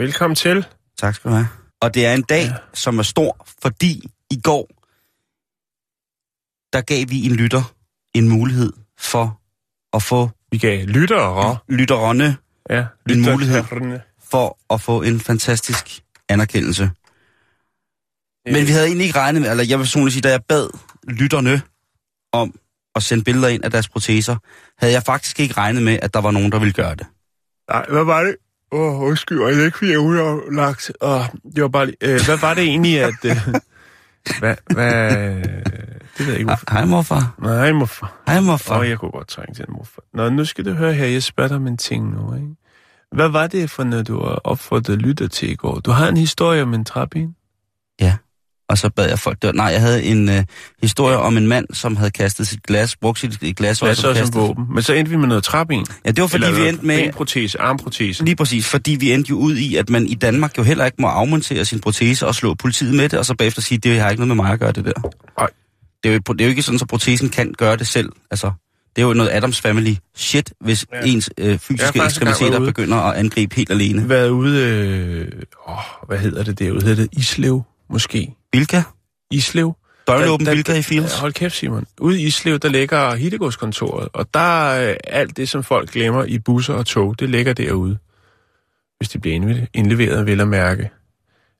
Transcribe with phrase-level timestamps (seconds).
[0.00, 0.66] Velkommen til.
[0.98, 1.48] tak skal du have.
[1.80, 2.54] Og det er en dag, ja.
[2.74, 4.68] som er stor, fordi i går,
[6.72, 7.74] der gav vi en lytter
[8.14, 9.40] en mulighed for
[9.96, 11.58] at få Vi gav lyttere.
[11.68, 12.36] lytterne
[12.70, 13.64] Ja, En mulighed.
[14.30, 16.90] for at få en fantastisk anerkendelse.
[18.46, 20.68] Men vi havde egentlig ikke regnet med, eller jeg vil personligt sige, da jeg bad
[21.08, 21.62] lytterne
[22.32, 22.54] om
[22.94, 24.36] at sende billeder ind af deres proteser,
[24.78, 27.06] havde jeg faktisk ikke regnet med, at der var nogen, der ville gøre det.
[27.70, 28.36] Nej, hvad var det?
[28.72, 30.92] Åh, oh, undskyld, og det er ikke, fordi jeg er lagt.
[31.00, 33.24] Oh, det var bare lige, øh, hvad var det egentlig, at...
[33.24, 33.36] Øh,
[34.40, 35.10] hvad, hvad...
[36.18, 36.72] Det ved jeg ikke, hvorfor.
[36.72, 37.34] Hej morfar.
[37.38, 38.22] Nej, morfar.
[38.26, 38.74] Hej morfar.
[38.74, 40.02] Åh, oh, jeg kunne godt trænge til en morfar.
[40.14, 42.48] Nå, nu skal du høre her, jeg spørger dig om en ting nu, ikke?
[43.12, 45.80] Hvad var det for noget, du har opfordret lytter til i går?
[45.80, 47.28] Du har en historie om en trappe
[48.00, 48.16] Ja,
[48.70, 49.52] og så bad jeg folk dør.
[49.52, 50.44] Nej, jeg havde en øh,
[50.82, 54.34] historie om en mand, som havde kastet sit glas, brugt sit glas, og så som
[54.34, 54.64] våben?
[54.74, 57.02] Men så endte vi med noget trappe Ja, det var fordi, vi endte med...
[57.02, 58.24] Benprotese, armprotese.
[58.24, 60.96] Lige præcis, fordi vi endte jo ud i, at man i Danmark jo heller ikke
[61.00, 64.10] må afmontere sin protese og slå politiet med det, og så bagefter sige, det har
[64.10, 64.92] ikke noget med mig at gøre det der.
[65.38, 65.48] Nej.
[66.02, 68.12] Det er, jo, det er jo ikke sådan, at protesen kan gøre det selv.
[68.30, 68.52] Altså,
[68.96, 70.98] det er jo noget Adams Family shit, hvis Ja.
[70.98, 71.12] ja.
[71.12, 74.08] ens øh, fysiske ekstremiteter begynder at angribe helt alene.
[74.08, 74.60] været ude...
[74.60, 75.74] Øh, åh,
[76.08, 76.82] hvad hedder det derude?
[76.82, 78.34] Hedder det Islev, måske?
[78.52, 78.82] Bilka?
[79.30, 79.74] Islev?
[80.06, 81.18] Døgnåben Bilka i Fields?
[81.18, 81.86] Hold kæft, Simon.
[82.00, 84.40] Ude i Islev, der ligger Hittegårdskontoret, og der
[84.70, 87.98] er øh, alt det, som folk glemmer i busser og tog, det ligger derude.
[88.98, 90.90] Hvis det bliver indle- indleveret, vil jeg mærke.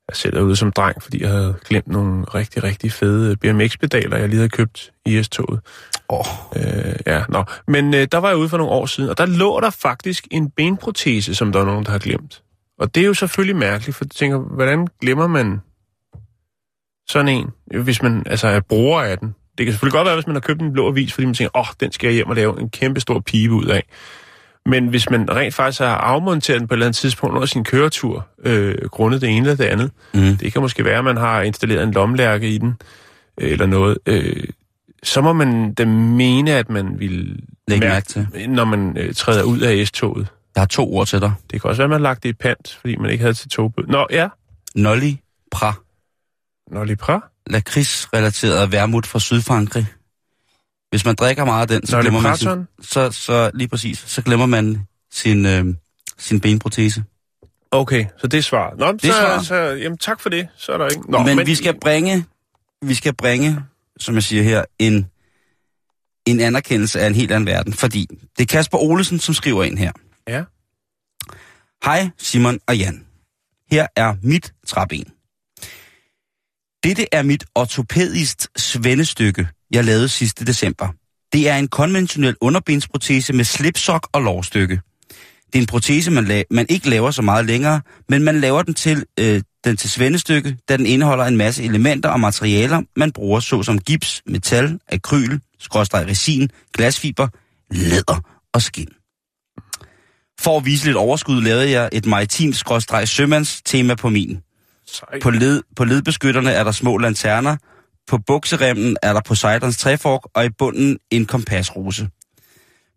[0.09, 4.17] Jeg selv er ude som dreng, fordi jeg havde glemt nogle rigtig, rigtig fede BMX-pedaler,
[4.17, 5.61] jeg lige havde købt i S-toget.
[6.09, 6.25] Åh,
[6.56, 7.45] Øh, ja, nå.
[7.69, 10.29] Men øh, der var jeg ude for nogle år siden, og der lå der faktisk
[10.31, 12.43] en benprotese, som der er nogen, der har glemt.
[12.79, 15.61] Og det er jo selvfølgelig mærkeligt, for jeg tænker, hvordan glemmer man
[17.10, 17.50] sådan en,
[17.82, 19.34] hvis man altså er bruger af den?
[19.59, 21.50] Det kan selvfølgelig godt være, hvis man har købt en blå avis, fordi man tænker,
[21.59, 23.82] åh, oh, den skal jeg hjem og lave en kæmpe stor pibe ud af.
[24.66, 27.65] Men hvis man rent faktisk har afmonteret den på et eller andet tidspunkt under sin
[27.65, 30.37] køretur, øh, grundet det ene eller det andet, mm.
[30.37, 32.75] det kan måske være, at man har installeret en lomlærke i den,
[33.41, 33.99] øh, eller noget.
[34.06, 34.44] Øh,
[35.03, 38.26] så må man da mene, at man vil Læg mærke til.
[38.49, 40.26] når man øh, træder ud af S-toget.
[40.54, 41.32] Jeg har to ord til dig.
[41.50, 43.34] Det kan også være, at man har lagt det i pant, fordi man ikke havde
[43.34, 43.84] til togbød.
[43.87, 44.28] Nå, ja.
[44.75, 45.12] Nolly
[45.50, 45.75] Pra.
[46.70, 47.20] Nå, lige pra.
[47.50, 49.86] Lakrids-relateret vermut fra Sydfrankrig.
[50.91, 53.98] Hvis man drikker meget af den, så Nolly glemmer man sin, så, så lige præcis,
[54.06, 55.64] så glemmer man sin, øh,
[56.19, 57.04] sin benprotese.
[57.70, 58.78] Okay, så det er svaret.
[58.78, 59.47] Nå, Det så, svaret.
[59.47, 60.48] så, jamen, tak for det.
[60.56, 61.10] Så er der ikke...
[61.10, 62.25] Nå, men, men vi skal bringe,
[62.82, 63.60] vi skal bringe,
[63.98, 65.06] som jeg siger her, en,
[66.26, 67.72] en anerkendelse af en helt anden verden.
[67.72, 68.06] Fordi
[68.38, 69.92] det er Kasper Olesen, som skriver ind her.
[70.28, 70.44] Ja.
[71.84, 73.06] Hej Simon og Jan.
[73.70, 75.12] Her er mit træben.
[76.85, 80.89] Dette er mit ortopædist svendestykke, jeg lavede sidste december.
[81.33, 84.81] Det er en konventionel underbensprotese med slipsok og lårstykke.
[85.47, 88.63] Det er en protese, man, la- man ikke laver så meget længere, men man laver
[88.63, 93.12] den til, øh, den til svendestykke, da den indeholder en masse elementer og materialer, man
[93.12, 97.29] bruger såsom gips, metal, akryl, skråstreg resin, glasfiber,
[97.71, 98.21] læder
[98.55, 98.89] og skin.
[100.41, 104.39] For at vise lidt overskud, lavede jeg et maritimt skråstreg sømands tema på min.
[105.23, 107.56] På, led, på ledbeskytterne er der små lanterner,
[108.06, 112.09] på bukseremmen er der Poseidons træfork, og i bunden en kompasrose.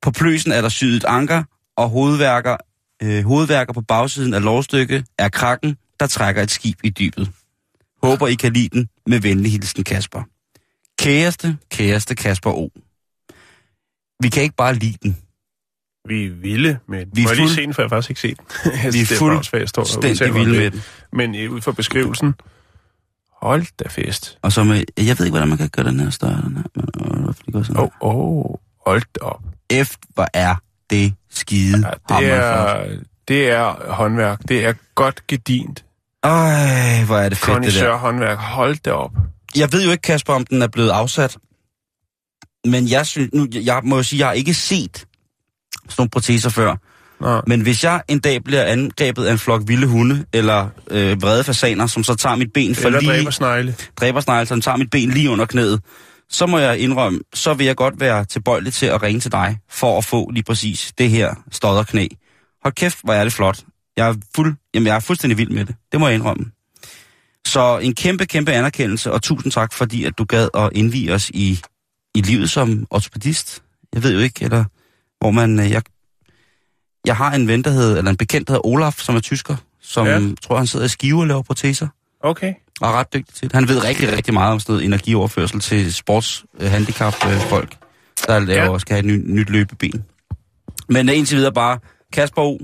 [0.02, 1.44] På pløsen er der syet anker,
[1.76, 2.58] og hovedværker,
[3.03, 7.32] øh, hovedværker på bagsiden af lovstykket er krakken, der trækker et skib i dybet.
[8.03, 10.23] Håber I kan lide den med venlig hilsen Kasper.
[11.00, 12.70] Kæreste, kæreste Kasper O.
[14.20, 15.17] Vi kan ikke bare lide den.
[16.08, 17.09] Vi er vilde med den.
[17.14, 18.47] Vi er Må jeg lige se den, for jeg har faktisk ikke set den.
[18.94, 20.82] Vi er udtaler fuldstændig vilde med den.
[21.14, 22.35] Men øh, ud fra beskrivelsen,
[23.41, 24.38] hold da fest.
[24.41, 26.64] Og så med, jeg ved ikke, hvordan man kan gøre den her større, den her,
[26.76, 28.55] men øh, det går sådan Åh, oh, oh,
[28.85, 29.41] hold da op.
[29.84, 30.55] F, hvor er
[30.90, 32.85] det skide Ja, det, er,
[33.28, 34.40] det er håndværk.
[34.47, 35.85] Det er godt gedint.
[36.23, 37.96] Ej, hvor er det fedt, det der.
[37.97, 38.38] Håndværk.
[38.38, 39.11] Hold da op.
[39.55, 41.38] Jeg ved jo ikke, Kasper, om den er blevet afsat.
[42.66, 45.05] Men jeg, synes, nu, jeg må jo sige, jeg har ikke set
[45.90, 46.76] sådan nogle proteser før.
[47.20, 47.41] Nå.
[47.47, 51.44] Men hvis jeg en dag bliver angrebet af en flok vilde hunde, eller øh, vrede
[51.44, 53.12] fasaner, som så tager mit ben for Eller lige...
[53.12, 53.76] dræber snegle.
[54.00, 55.82] dræbersnegle, som tager mit ben lige under knæet,
[56.30, 59.58] så må jeg indrømme, så vil jeg godt være tilbøjelig til at ringe til dig,
[59.72, 62.08] for at få lige præcis det her stodderknæ.
[62.64, 63.59] Hold kæft, hvor er det flot.
[63.97, 65.76] Jeg er, fuld, jamen, jeg er fuldstændig vild med det.
[65.91, 66.46] Det må jeg indrømme.
[67.47, 71.29] Så en kæmpe, kæmpe anerkendelse, og tusind tak, fordi at du gad at indvige os
[71.29, 71.62] i,
[72.16, 73.64] i livet som ortopedist.
[73.94, 74.66] Jeg ved jo ikke, eller
[75.23, 75.59] hvor man...
[75.59, 75.81] øh, Jeg,
[77.05, 79.55] jeg har en ven, der hedder, eller en bekendt, der hedder Olaf, som er tysker,
[79.81, 80.20] som Ja.
[80.43, 81.87] tror, han sidder i Skive og laver proteser
[82.23, 82.53] Okay.
[82.81, 83.53] og er ret dygtig til det.
[83.55, 87.75] Han ved rigtig, rigtig meget om sådan noget energioverførsel til sportshandicap-folk,
[88.28, 88.78] der laver, Ja.
[88.79, 90.03] skal have et ny, nyt løbeben.
[90.90, 91.79] Men uh, indtil videre bare,
[92.14, 92.58] Kasper O.,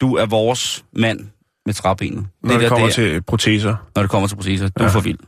[0.00, 1.20] du er vores mand
[1.66, 2.26] med træbenet.
[2.42, 3.76] Når det, der, kommer det er, til proteser.
[3.94, 4.68] når det kommer til proceser.
[4.68, 4.92] Du er Ja.
[4.94, 5.18] for vild.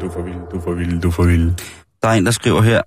[0.00, 1.50] Du er for vild, du er for vild, du er for vild.
[2.02, 2.82] Der er en, der skriver her.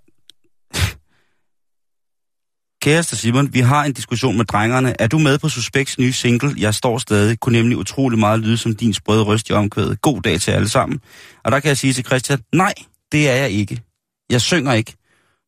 [2.81, 5.01] Kæreste Simon, vi har en diskussion med drengerne.
[5.01, 6.53] Er du med på Suspects nye single?
[6.57, 7.39] Jeg står stadig.
[7.39, 10.01] Kunne nemlig utrolig meget lyde som din sprøde røst i omkvædet.
[10.01, 10.99] God dag til alle sammen.
[11.43, 12.73] Og der kan jeg sige til Christian, nej,
[13.11, 13.81] det er jeg ikke.
[14.29, 14.93] Jeg synger ikke.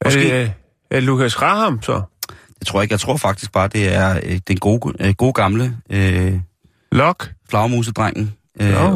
[0.01, 0.51] Er Måske, det,
[0.91, 2.01] er det Lukas Graham, så?
[2.59, 2.93] det tror jeg ikke.
[2.93, 6.39] Jeg tror faktisk bare, det er øh, den gode, øh, gode gamle øh,
[6.91, 7.31] Lok?
[7.49, 8.33] flagmusedrengen.
[8.61, 8.91] Øh, nej.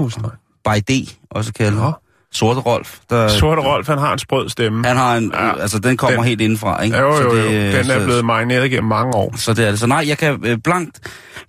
[0.65, 1.81] By D, også kaldet.
[1.81, 1.93] Nå.
[2.33, 2.97] Sorte Rolf.
[3.09, 4.87] Der, Sorte Rolf, han har en sprød stemme.
[4.87, 5.59] Han har en, Ja.
[5.61, 6.97] altså den kommer Den- helt indenfra, ikke?
[6.97, 7.35] Jo, Så jo, jo.
[7.37, 9.33] det, Den er så- blevet marineret gennem mange år.
[9.37, 9.79] Så det er det.
[9.79, 10.99] Så nej, jeg kan øh, blankt,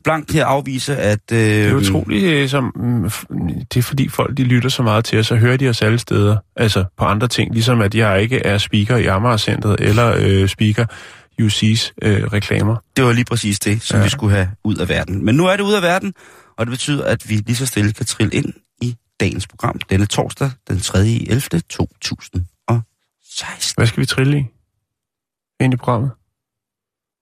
[0.04, 1.18] blankt her afvise, at...
[1.32, 3.10] Øh, Det er utroligt, øh, som, mm,
[3.74, 5.98] det er fordi folk de lytter så meget til os, så hører de os alle
[5.98, 6.36] steder.
[6.56, 10.86] Altså på andre ting, ligesom at jeg ikke er speaker i Amager-centret, eller øh, speaker
[11.42, 12.76] UC's øh, reklamer.
[12.96, 14.04] Det var lige præcis det, som Ja.
[14.04, 15.24] vi skulle have ud af verden.
[15.24, 16.12] Men nu er det ud af verden,
[16.58, 18.52] og det betyder, at vi lige så stille kan trille ind
[19.20, 20.98] dagens program denne torsdag, den 3.
[20.98, 21.40] 11.
[21.40, 23.74] 2016.
[23.76, 24.44] Hvad skal vi trille i?
[25.60, 26.10] Ind i programmet?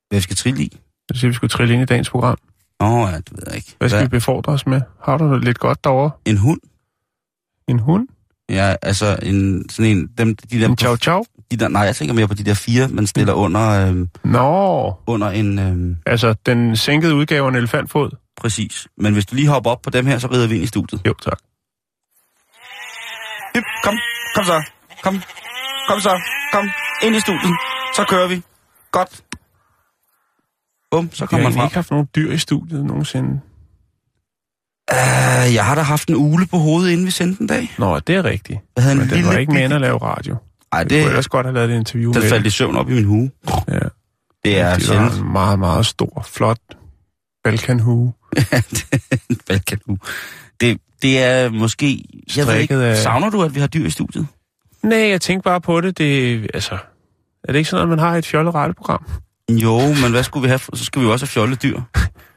[0.09, 0.79] Hvad vi skal trille i?
[1.11, 2.39] Jeg siger, vi skulle trille ind i dagens program.
[2.81, 3.75] Åh, oh, ja, det ved jeg ikke.
[3.79, 4.81] Hvad skal vi befordre os med?
[5.03, 6.11] Har du det lidt godt derovre?
[6.25, 6.61] En hund?
[7.69, 8.09] En hund?
[8.49, 10.07] Ja, altså en, sådan en...
[10.19, 11.23] Dem, de der, En chow chow?
[11.51, 14.95] de der, nej, jeg tænker mere på de der fire, man stiller under, øh, Nå,
[15.07, 15.59] under en...
[15.59, 18.11] Øh, altså den sænkede udgave af en elefantfod?
[18.37, 18.89] præcis.
[18.97, 21.01] Men hvis du lige hopper op på dem her, så rider vi ind i studiet.
[21.07, 21.39] Jo, tak.
[23.59, 23.95] Hyp, kom,
[24.35, 24.63] kom så,
[25.03, 25.15] kom,
[25.89, 26.21] kom så,
[26.53, 26.71] kom,
[27.03, 27.55] ind i studiet,
[27.97, 28.43] så kører vi.
[28.93, 29.23] Godt.
[30.91, 31.67] Bum, så Jeg kommer har man frem.
[31.67, 33.41] ikke haft nogen dyr i studiet nogensinde.
[34.93, 37.75] Uh, jeg har da haft en ule på hovedet, inden vi sendte en dag.
[37.79, 38.61] Nå, det er rigtigt.
[38.77, 40.37] Jeg havde en Men den lille var ikke med at lave radio.
[40.73, 42.29] Ej, Det det, kunne ellers godt have lavet et interview den med.
[42.31, 43.31] faldt i søvn op i min hue.
[43.69, 43.79] Ja.
[44.45, 45.15] Det er det sjældent.
[45.19, 46.59] en meget, meget stor, flot
[47.45, 48.13] balkanhue.
[49.31, 49.99] en balkanhue.
[50.61, 52.05] Det, det er måske...
[52.37, 54.27] Jeg ved ikke, af- savner du, at vi har dyr i studiet?
[54.83, 55.99] Nej, jeg tænkte bare på det.
[55.99, 56.75] Det, altså,
[57.45, 59.05] er det ikke sådan, at man har et fjollet radioprogram?
[59.51, 60.59] Jo, men hvad skulle vi have?
[60.75, 61.81] Så skal vi jo også have fjolledyr.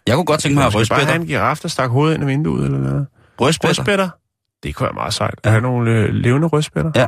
[0.07, 2.23] Jeg kunne godt tænke mig at have bare have en giraf, der stak hovedet ind
[2.23, 3.07] af vinduet eller noget.
[3.41, 3.67] Rødspætter.
[3.81, 4.09] Rødspætter?
[4.63, 5.39] Det kunne være meget sejt.
[5.45, 5.49] Ja.
[5.49, 6.91] Er der nogle øh, levende rødspætter?
[6.95, 7.07] Ja.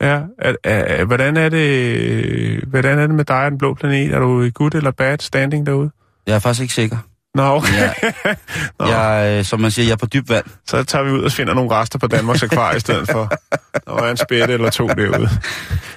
[0.00, 3.74] Ja, er, er, er, hvordan, er det, hvordan er det med dig og den blå
[3.74, 4.12] planet?
[4.14, 5.90] Er du i good eller bad standing derude?
[6.26, 6.96] Jeg er faktisk ikke sikker.
[7.34, 7.72] Nå, okay.
[7.74, 7.94] Jeg,
[8.80, 8.86] Nå.
[8.86, 10.44] jeg, øh, som man siger, jeg er på dyb vand.
[10.66, 13.32] Så tager vi ud og finder nogle rester på Danmarks Akvarie i stedet for.
[13.86, 15.28] Der var en spætte eller to derude.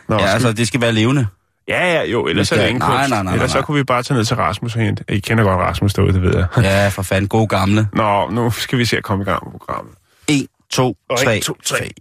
[0.07, 1.27] Nå, Ja, skal altså, det skal være levende.
[1.67, 3.09] Ja, ja, jo, ellers Vi er det skal- ingen nej, kunst.
[3.09, 3.65] nej, nej, ellers nej, så nej.
[3.65, 5.03] kunne vi bare tage ned til Rasmus og hente.
[5.09, 6.47] I kender godt Rasmus derude, det ved jeg.
[6.63, 7.27] Ja, for fanden.
[7.27, 7.87] God gamle.
[7.93, 9.93] Nå, nu skal vi se at komme i gang med programmet.
[10.27, 11.91] 1, 2, Og 3, en, to, tre.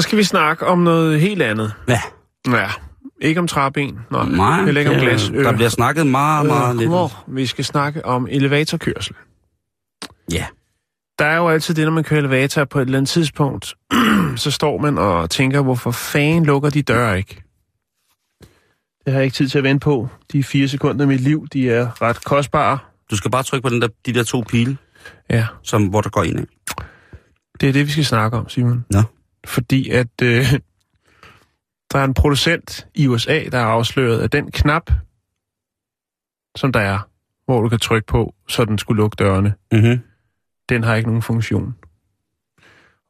[0.00, 1.72] Så skal vi snakke om noget helt andet.
[1.88, 2.00] Ja.
[2.48, 2.70] Ja,
[3.20, 3.98] ikke om træben.
[4.10, 5.28] Nej, Nej, heller ikke om glas.
[5.34, 6.90] der bliver snakket meget, meget lidt.
[7.28, 9.14] Vi skal snakke om elevatorkørsel.
[10.32, 10.46] Ja.
[11.18, 13.74] Der er jo altid det, når man kører elevator på et eller andet tidspunkt,
[14.36, 17.42] så står man og tænker, hvorfor fanden lukker de døre ikke?
[19.04, 20.08] Det har jeg ikke tid til at vente på.
[20.32, 22.78] De fire sekunder af mit liv, de er ret kostbare.
[23.10, 24.76] Du skal bare trykke på den der, de der to pile,
[25.30, 26.40] Ja, som, hvor der går ind.
[26.40, 26.52] Ikke?
[27.60, 28.84] det er det, vi skal snakke om, Simon.
[28.90, 29.02] Nå.
[29.46, 30.44] Fordi at øh,
[31.92, 34.90] der er en producent i USA, der har afsløret, at den knap,
[36.56, 36.98] som der er,
[37.44, 40.00] hvor du kan trykke på, så den skulle lukke dørene, Mm-hmm.
[40.68, 41.74] den har ikke nogen funktion.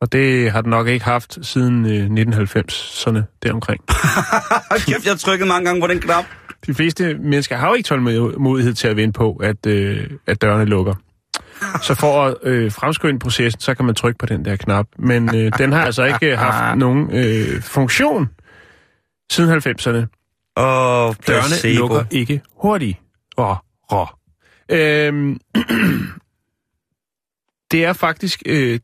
[0.00, 3.80] Og det har den nok ikke haft siden øh, 1990'erne deromkring.
[4.87, 6.25] Kæft, jeg har trykket mange gange på den knap.
[6.66, 10.64] De fleste mennesker har jo ikke tålmodighed til at vente på, at, øh, at dørene
[10.64, 10.94] lukker.
[11.87, 14.87] Så for at øh, fremskynde processen, så kan man trykke på den der knap.
[14.99, 18.29] Men øh, den har altså ikke haft nogen øh, funktion
[19.33, 20.07] siden 90'erne.
[20.57, 21.81] Åh, Dørene placebo.
[21.81, 22.99] lukker ikke hurtigt.
[23.37, 23.57] Åh,
[23.93, 24.07] rå.
[24.69, 25.40] Øhm,
[27.71, 28.81] det er faktisk øh,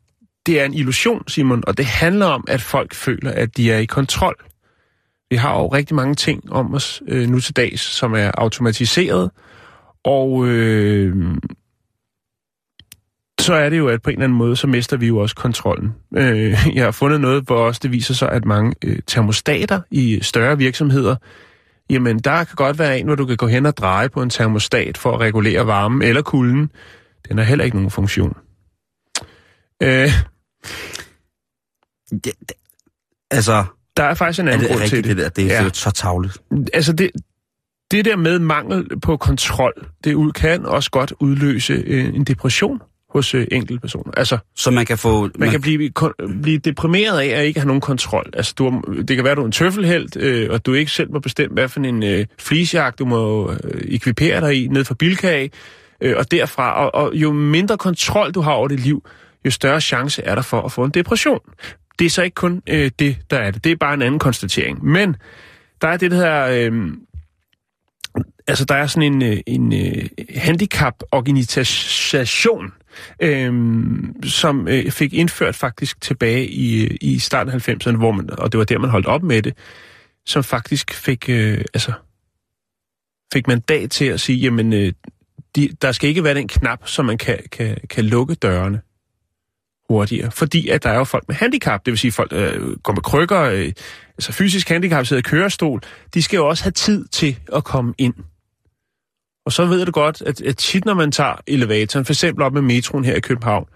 [0.47, 3.79] det er en illusion, Simon, og det handler om, at folk føler, at de er
[3.79, 4.37] i kontrol.
[5.31, 9.31] Vi har jo rigtig mange ting om os øh, nu til dags, som er automatiseret,
[10.05, 11.37] og øh,
[13.47, 15.35] så er det jo, at på en eller anden måde, så mister vi jo også
[15.37, 15.95] kontrollen.
[16.17, 20.19] Øh, jeg har fundet noget, hvor også det viser sig, at mange øh, termostater i
[20.23, 21.17] større virksomheder,
[21.91, 24.31] jamen der kan godt være en, hvor du kan gå hen og dreje på en
[24.31, 26.71] termostat for at regulere varmen eller kulden.
[27.29, 28.37] Den har heller ikke nogen funktion.
[29.83, 30.09] Øh,
[32.11, 32.53] Det, det,
[33.31, 33.65] altså,
[33.97, 35.29] der er faktisk en er anden det grund rigtigt til det der?
[35.29, 35.71] Det er Ja.
[35.73, 36.39] så tavligt.
[36.75, 37.11] altså det,
[37.91, 39.73] det der med mangel på kontrol,
[40.05, 42.81] det kan også godt udløse øh, en depression
[43.17, 44.13] hos øh, enkelte personer.
[44.17, 45.31] Altså, Så man kan få...
[45.39, 48.31] man kan blive, kon, blive deprimeret af at ikke have nogen kontrol.
[48.33, 50.91] Altså, du har, det kan være, at du er en tøffelhelt, øh, og du ikke
[50.91, 54.85] selv må bestemme, hvad for en øh, fleecejagt, du må øh, ekvipere dig i ned
[54.85, 55.51] for Bilkage,
[56.01, 56.85] øh, og derfra.
[56.85, 59.09] Og, og jo mindre kontrol du har over dit liv,
[59.45, 61.41] jo større chance er der for at få en depression.
[61.99, 63.65] Det er så ikke kun øh, det, der er det.
[63.65, 64.85] Det er bare en anden konstatering.
[64.85, 65.17] Men
[65.83, 66.47] der er det, der hedder...
[66.47, 66.73] Øh,
[68.47, 72.73] altså, der er sådan en, øh, en øh, handicap-organisation,
[73.23, 73.53] øh,
[74.25, 78.59] som øh, fik indført faktisk tilbage i, i starten af 90'erne, hvor man, og det
[78.59, 79.55] var der, man holdt op med det,
[80.27, 81.93] som faktisk fik, øh, altså,
[83.33, 84.93] fik mandat til at sige, jamen, øh,
[85.57, 88.81] de, der skal ikke være den knap, så man kan, kan, kan lukke dørene
[89.89, 90.31] hurtigere.
[90.31, 92.93] Fordi at der er jo folk med handicap, det vil sige folk, der øh, går
[92.93, 93.73] med krykker, øh,
[94.17, 95.81] altså fysisk handicap, sidder i kørestol,
[96.15, 98.15] de skal jo også have tid til at komme ind.
[99.47, 102.53] Og så ved du godt, at, at tit når man tager elevatoren, for eksempel op
[102.53, 103.67] med metroen her i København,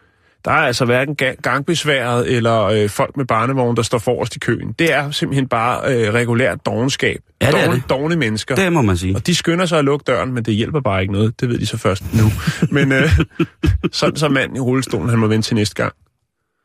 [0.44, 4.38] der er altså hverken ga- gangbesværet eller øh, folk med barnevogn, der står forrest i
[4.38, 4.72] køen.
[4.78, 7.20] Det er simpelthen bare øh, regulært dogenskab.
[7.42, 8.54] Ja, det er Dogne, dogne mennesker.
[8.54, 9.16] Det må man sige.
[9.16, 11.40] Og de skynder sig at lukke døren, men det hjælper bare ikke noget.
[11.40, 12.24] Det ved de så først nu.
[12.76, 13.18] men øh,
[13.92, 15.92] sådan så manden i rullestolen, han må vente til næste gang.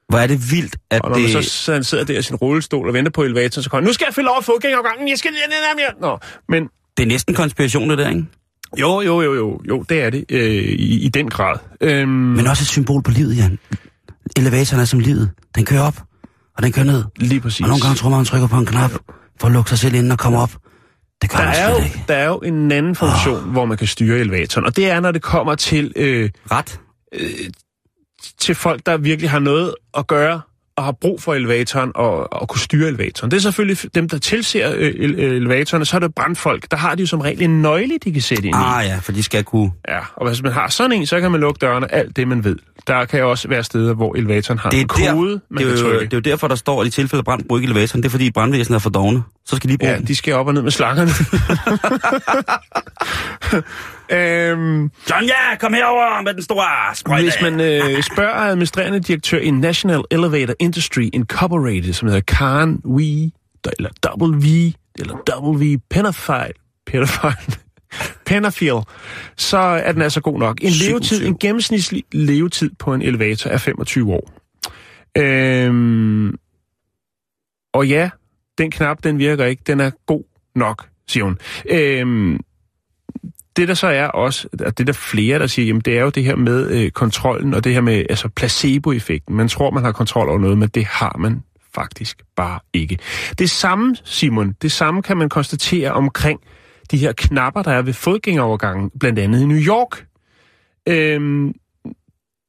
[0.10, 1.34] Hvor er det vildt, at Og når det...
[1.34, 3.94] man så, han sidder der i sin rullestol og venter på elevatoren, så kommer nu
[3.94, 5.32] skal jeg fylde over fodgængergangen, jeg skal.
[6.02, 6.18] Nå,
[6.50, 8.26] men Det er næsten konspiration, det der, ikke?
[8.78, 11.56] Jo, jo, jo, jo, jo, det er det øh, i, i den grad.
[11.82, 13.60] Øhm, Men også et symbol på livet, Jan.
[14.38, 15.32] Elevatoren er som livet.
[15.56, 16.04] Den kører op,
[16.58, 17.04] og den kører ned.
[17.18, 17.62] lige præcis.
[17.62, 18.92] Og nogle gange tror man, man trykker på en knap
[19.40, 20.52] for at lukke sig selv ind og komme op.
[21.22, 22.04] Det gør der er, jo, ikke.
[22.08, 23.52] der er jo en anden funktion, oh.
[23.52, 26.80] hvor man kan styre elevatoren, og det er, når det kommer til, øh, Ret?
[28.40, 30.42] til folk, der virkelig har noget at gøre
[30.78, 33.32] og har brug for elevatoren og, og kunne styre elevatoren.
[33.32, 36.72] Det er selvfølgelig dem, der tilser øh, ele- elevatoren, så er det brandfolk.
[36.72, 38.60] Der har de jo som regel en nøgle, de kan sætte ind i.
[38.62, 39.72] Ah ja, for de skal kunne...
[39.88, 42.44] Ja, og hvis man har sådan en, så kan man lukke dørene, alt det man
[42.44, 42.56] ved.
[42.88, 45.64] Der kan jo også være steder, hvor elevatoren har Det er, en kode, der, man
[45.64, 47.44] det, er kan jo, det er jo derfor, der står, at i tilfælde af brand,
[47.48, 48.04] brug ikke elevatoren.
[48.04, 49.24] Det er fordi brandvæsenet er for dogne.
[49.46, 50.08] Så skal de bruge Ja, den.
[50.08, 51.12] de skal op og ned med slangerne.
[54.10, 57.24] øhm, John, ja, kom herover med den store sprøjte.
[57.24, 63.32] hvis man øh, spørger administrerende direktør i National Elevator Industry Incorporated, som hedder Karen Wee,
[63.78, 63.90] eller
[64.22, 66.54] W, eller W Penafile,
[66.86, 67.58] Penafile,
[68.26, 68.82] Penafiel,
[69.38, 70.58] så er den altså god nok.
[70.62, 74.32] En levetid, en gennemsnitlig levetid på en elevator er 25 år.
[75.18, 76.36] Øhm,
[77.74, 78.10] og ja,
[78.58, 79.64] den knap, den virker ikke.
[79.68, 80.24] Den er god
[80.56, 81.38] nok, siger hun.
[81.70, 82.40] Øhm,
[83.56, 86.10] det der så er også, og det der flere, der siger, jamen det er jo
[86.10, 89.36] det her med øh, kontrollen, og det her med altså placeboeffekten.
[89.36, 91.44] Man tror, man har kontrol over noget, men det har man
[91.76, 92.98] faktisk bare ikke.
[93.40, 96.40] Det samme, Simon, det samme kan man konstatere omkring
[96.92, 100.06] de her knapper, der er ved fodgængerovergangen, blandt andet i New York.
[100.88, 101.54] Øhm,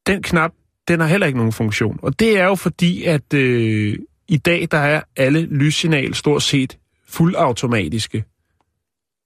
[0.07, 0.51] den knap,
[0.89, 1.99] den har heller ikke nogen funktion.
[2.03, 3.99] Og det er jo fordi, at øh,
[4.29, 8.25] i dag, der er alle lyssignal stort set fuldautomatiske.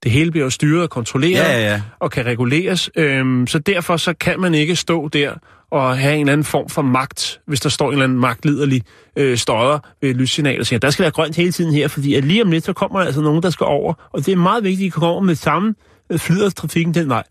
[0.03, 1.81] Det hele bliver jo styret og kontrolleret Ja, ja, ja.
[1.99, 2.89] og kan reguleres.
[2.95, 5.33] Øhm, så derfor så kan man ikke stå der
[5.71, 8.83] og have en eller anden form for magt, hvis der står en eller anden magtliderlig
[9.15, 12.15] øh, støder ved et lyssignal og siger, der skal være grønt hele tiden her, fordi
[12.15, 13.93] at lige om lidt, så kommer der altså nogen, der skal over.
[14.13, 15.75] Og det er meget vigtigt, at I kommer over med samme
[16.09, 17.23] øh, flyder trafikken den vej.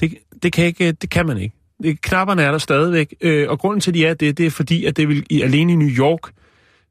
[0.00, 1.54] Det, det, kan ikke, det kan man ikke.
[2.02, 4.84] Knapperne er der stadigvæk, øh, og grunden til, at de er det, det er fordi,
[4.84, 6.30] at det vil i, alene i New York,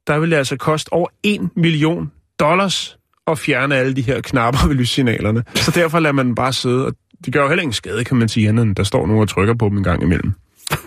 [0.08, 4.68] der vil det altså koste over 1 million dollars at fjerne alle de her knapper
[4.68, 5.44] ved lyssignalerne.
[5.56, 6.94] Så derfor lader man bare sidde, og
[7.25, 9.30] det gør jo heller ingen skade, kan man sige, andet end der står nogen og
[9.30, 10.34] trykker på dem en gang imellem.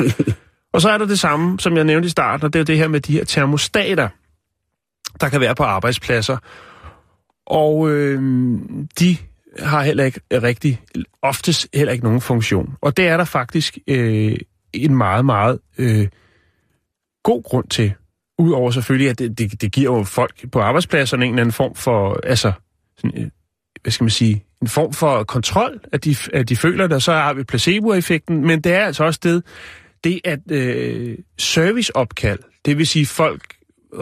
[0.75, 2.65] og så er der det samme, som jeg nævnte i starten, og det er jo
[2.65, 4.09] det her med de her termostater,
[5.21, 6.37] der kan være på arbejdspladser.
[7.47, 8.23] Og øh,
[9.01, 9.17] de
[9.59, 10.81] har heller ikke rigtig,
[11.23, 12.75] oftest heller ikke nogen funktion.
[12.81, 14.37] Og det er der faktisk øh,
[14.73, 16.09] en meget, meget øh,
[17.23, 17.95] god grund til.
[18.39, 21.75] Udover selvfølgelig, at det, det, det giver jo folk på arbejdspladserne en eller anden form
[21.75, 22.53] for, altså,
[22.97, 23.31] sådan, øh,
[23.83, 27.13] hvad skal man sige, en form for kontrol, at de, at de føler det, så
[27.13, 29.43] har vi placeboeffekten, men det er altså også det,
[30.05, 33.43] det at øh, serviceopkald, det vil sige folk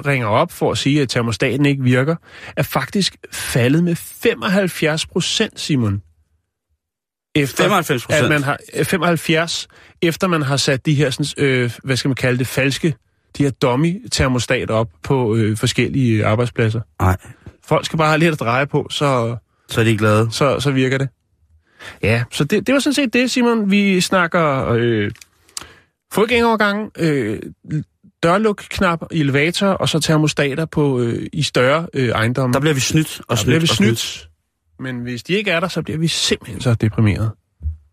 [0.07, 2.17] ringer op for at sige, at termostaten ikke virker,
[2.57, 6.03] er faktisk faldet med 75 procent, Simon.
[7.35, 9.69] Efter, 95 at man har, øh, 75,
[10.03, 12.95] efter man har sat de her, sådan, øh, hvad skal man kalde det, falske,
[13.39, 16.81] de her dummy-termostater op på øh, forskellige arbejdspladser.
[17.01, 17.17] Nej,
[17.65, 19.37] Folk skal bare have lidt at dreje på, så,
[19.69, 20.29] så er de glade.
[20.31, 21.09] så, så virker det.
[22.03, 23.71] Ja, så det, det var sådan set det, Simon.
[23.71, 25.11] Vi snakker øh,
[26.13, 27.41] fodgængerovergang, øh,
[28.23, 32.53] dørlukknap i elevator, og så termostater på, øh, i større øh, ejendomme.
[32.53, 34.29] Der bliver vi snydt og Der snydt bliver vi og snydt.
[34.81, 37.31] Men hvis de ikke er der, så bliver vi simpelthen så deprimeret.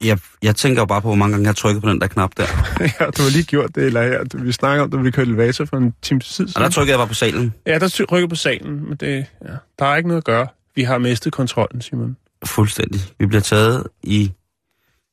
[0.04, 2.08] Jeg, jeg tænker jo bare på, hvor mange gange jeg har trykket på den der
[2.08, 2.44] knap der.
[3.00, 4.44] ja, du har lige gjort det, eller her.
[4.44, 6.72] Vi snakker om, at vi kørte elevator for en time tid Og der siden.
[6.72, 7.54] trykkede jeg bare på salen.
[7.66, 10.48] Ja, der trykker på salen, men det, ja, der er ikke noget at gøre.
[10.76, 12.18] Vi har mistet kontrollen, Simon.
[12.46, 13.02] Fuldstændig.
[13.20, 14.32] Vi bliver taget i,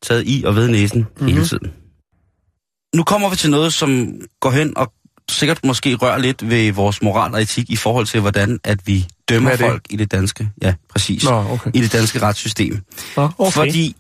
[0.03, 1.29] taget i og ved næsen mm-hmm.
[1.29, 1.73] hele tiden.
[2.95, 4.93] Nu kommer vi til noget, som går hen og
[5.31, 9.07] sikkert måske rører lidt ved vores moral og etik i forhold til, hvordan at vi
[9.29, 11.71] dømmer er folk i det danske, ja, præcis, Nå, okay.
[11.75, 12.79] i det danske retssystem.
[13.17, 13.53] Nå, okay.
[13.53, 13.97] Fordi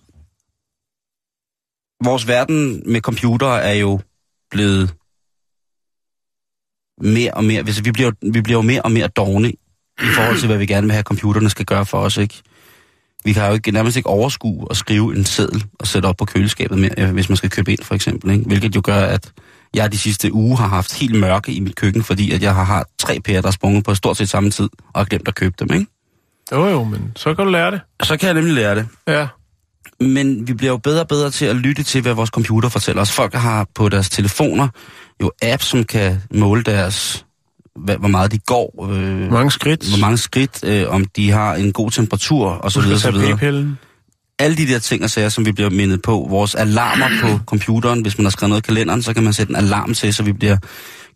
[2.05, 4.00] vores verden med computere er jo
[4.50, 4.95] blevet
[7.00, 9.49] mere og mere, hvis vi bliver, vi bliver jo mere og mere dogne
[10.02, 12.43] i forhold til, hvad vi gerne vil have, computerne skal gøre for os, ikke?
[13.25, 16.25] Vi kan jo ikke, nærmest ikke overskue at skrive en seddel og sætte op på
[16.25, 18.31] køleskabet, med, øh, hvis man skal købe ind, for eksempel.
[18.31, 18.45] Ikke?
[18.45, 19.33] Hvilket jo gør, at
[19.75, 22.64] jeg de sidste uge har haft helt mørke i mit køkken, fordi at jeg har
[22.64, 25.35] haft tre pærer, der er sprunget på stort set samme tid, og har glemt at
[25.35, 25.73] købe dem.
[25.73, 25.87] Ikke?
[26.52, 27.81] Jo, jo, men så kan du lære det.
[28.02, 28.88] Så kan jeg nemlig lære det.
[29.07, 29.26] Ja.
[30.00, 33.02] Men vi bliver jo bedre og bedre til at lytte til, hvad vores computer fortæller
[33.02, 33.12] os.
[33.12, 34.68] Folk har på deres telefoner
[35.23, 37.25] jo apps, som kan måle deres,
[37.76, 39.88] hvad, hvor meget de går, øh, Mange skridt.
[39.88, 43.76] hvor mange skridt, øh, om de har en god temperatur, og så videre, så videre.
[44.38, 46.26] Alle de der ting og sager, som vi bliver mindet på.
[46.30, 49.50] Vores alarmer på computeren, hvis man har skrevet noget i kalenderen, så kan man sætte
[49.50, 50.56] en alarm til, så vi bliver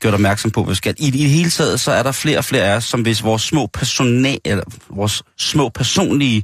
[0.01, 0.95] gjort opmærksom på, hvad skal.
[0.99, 3.25] I, I det hele taget, så er der flere og flere af os, som hvis
[3.25, 6.43] vores små, personal, eller vores små personlige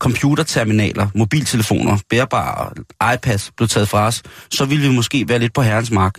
[0.00, 2.72] computerterminaler, mobiltelefoner, bærbare,
[3.14, 6.18] iPads blev taget fra os, så ville vi måske være lidt på herrens mark.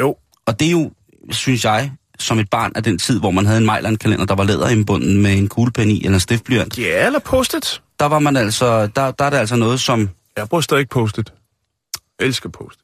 [0.00, 0.16] Jo.
[0.46, 0.90] Og det er jo,
[1.30, 4.44] synes jeg, som et barn af den tid, hvor man havde en Mejland-kalender, der var
[4.44, 6.78] læder i bunden med en kuglepen i eller en stiftblyant.
[6.78, 7.82] Ja, eller post-it.
[7.98, 11.32] Der var man altså, der, der er det altså noget, som Jeg bruger stadig post-it.
[12.20, 12.80] Jeg elsker post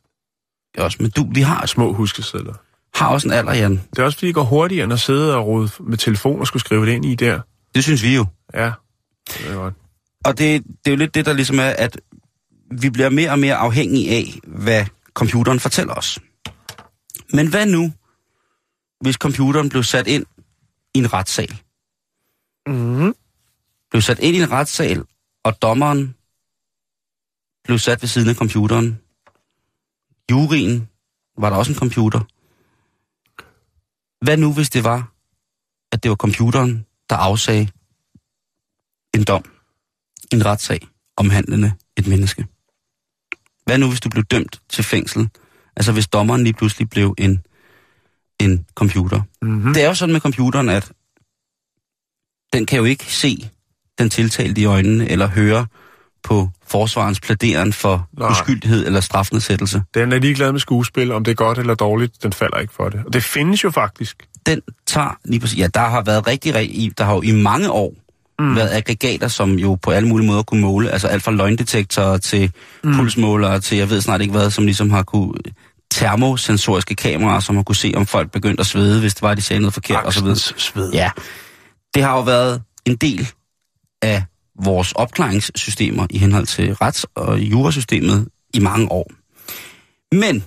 [0.78, 2.54] også, men du, vi har, Små huskesedler.
[2.94, 3.80] har også en alder, Jan.
[3.90, 6.46] Det er også fordi, det går hurtigere end at sidde og rode med telefon og
[6.46, 7.40] skulle skrive det ind i der.
[7.74, 8.26] Det synes vi jo.
[8.54, 8.72] Ja,
[9.28, 9.74] det er godt.
[10.24, 12.00] Og det, det er jo lidt det, der ligesom er, at
[12.70, 16.18] vi bliver mere og mere afhængige af, hvad computeren fortæller os.
[17.32, 17.92] Men hvad nu,
[19.00, 20.26] hvis computeren blev sat ind
[20.94, 21.60] i en retssal?
[22.66, 23.14] Mm-hmm.
[23.90, 25.04] Blev sat ind i en retssal,
[25.44, 26.14] og dommeren
[27.64, 29.00] blev sat ved siden af computeren.
[30.30, 30.88] Jurien
[31.38, 32.20] var der også en computer.
[34.24, 35.12] Hvad nu, hvis det var,
[35.92, 37.68] at det var computeren, der afsagde
[39.14, 39.44] en dom,
[40.32, 42.46] en retssag, omhandlende et menneske?
[43.64, 45.28] Hvad nu, hvis du blev dømt til fængsel?
[45.76, 47.42] Altså hvis dommeren lige pludselig blev en,
[48.40, 49.22] en computer.
[49.42, 49.74] Mm-hmm.
[49.74, 50.92] Det er jo sådan med computeren, at
[52.52, 53.50] den kan jo ikke se
[53.98, 55.66] den tiltalte i øjnene, eller høre
[56.22, 58.28] på forsvarens plæderen for Nej.
[58.28, 58.30] Nej.
[58.30, 59.82] uskyldighed eller strafnedsættelse.
[59.94, 62.22] Den er ligeglad med skuespil, om det er godt eller dårligt.
[62.22, 63.04] Den falder ikke for det.
[63.06, 64.28] Og det findes jo faktisk.
[64.46, 65.58] Den tager lige præcis...
[65.58, 66.98] Ja, der har været rigtig, rigtig...
[66.98, 67.94] Der har jo i mange år
[68.40, 68.56] mm.
[68.56, 70.90] været aggregater, som jo på alle mulige måder kunne måle.
[70.90, 72.52] Altså alt fra løgndetektorer til
[72.84, 72.94] mm.
[72.94, 75.34] pulsmålere til jeg ved snart ikke hvad, som ligesom har kunne
[75.90, 79.42] termosensoriske kameraer, som har kunne se, om folk begyndte at svede, hvis det var, de
[79.42, 80.32] sagde noget forkert og så videre.
[80.32, 80.92] Angstens sved.
[80.92, 81.10] Ja,
[81.94, 83.28] det har jo været en del
[84.02, 84.24] af
[84.64, 89.10] vores opklaringssystemer i henhold til rets- og jurasystemet i mange år.
[90.12, 90.44] Men,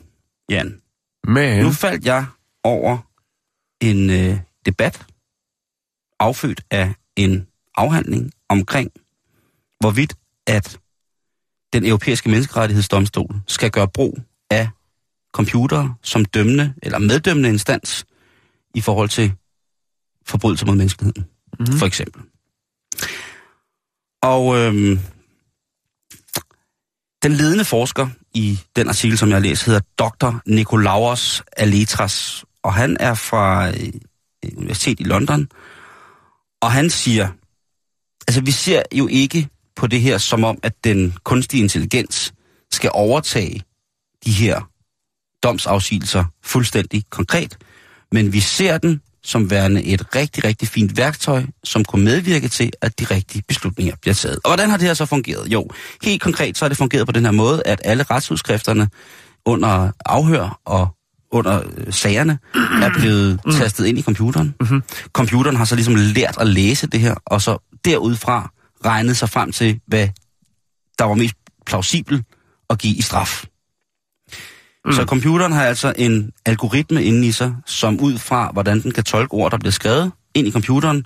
[0.50, 0.82] Jan,
[1.28, 2.26] Men, nu faldt jeg
[2.64, 2.98] over
[3.82, 5.06] en øh, debat,
[6.20, 8.92] affødt af en afhandling omkring,
[9.80, 10.14] hvorvidt
[10.48, 10.80] at
[11.74, 14.70] den europæiske menneskerettighedsdomstol skal gøre brug af
[15.34, 18.06] computere som dømmende eller meddømmende instans
[18.74, 19.34] i forhold til
[20.26, 21.26] forbrydelser mod menneskeheden,
[21.60, 21.78] mm-hmm.
[21.78, 22.22] for eksempel.
[24.22, 25.00] Og øhm,
[27.24, 30.40] den ledende forsker i den artikel, som jeg har læst, hedder Dr.
[30.46, 33.94] Nikolaos Aletras, og han er fra øh,
[34.58, 35.48] Universitet i London,
[36.62, 37.30] og han siger,
[38.28, 42.34] altså vi ser jo ikke på det her som om, at den kunstige intelligens
[42.72, 43.62] skal overtage
[44.26, 44.62] de her
[45.44, 47.58] domsafsigelser fuldstændig konkret,
[48.12, 52.72] men vi ser den som værende et rigtig, rigtig fint værktøj, som kunne medvirke til,
[52.82, 54.36] at de rigtige beslutninger bliver taget.
[54.44, 55.48] Og hvordan har det her så fungeret?
[55.48, 55.68] Jo,
[56.04, 58.90] helt konkret så har det fungeret på den her måde, at alle retsudskrifterne
[59.46, 60.88] under afhør og
[61.32, 62.40] under øh, sagerne
[62.82, 63.52] er blevet Mm.
[63.52, 64.56] tastet ind i computeren.
[64.60, 64.84] Mhm.
[65.14, 68.52] Computeren har så ligesom lært at læse det her, og så derudfra
[68.86, 70.10] regnet sig frem til, hvad
[71.00, 72.26] der var mest plausibelt
[72.70, 73.46] at give i straf.
[74.86, 74.92] Mm.
[74.92, 79.04] Så computeren har altså en algoritme inde i sig, som ud fra, hvordan den kan
[79.04, 81.06] tolke ord, der bliver skrevet ind i computeren,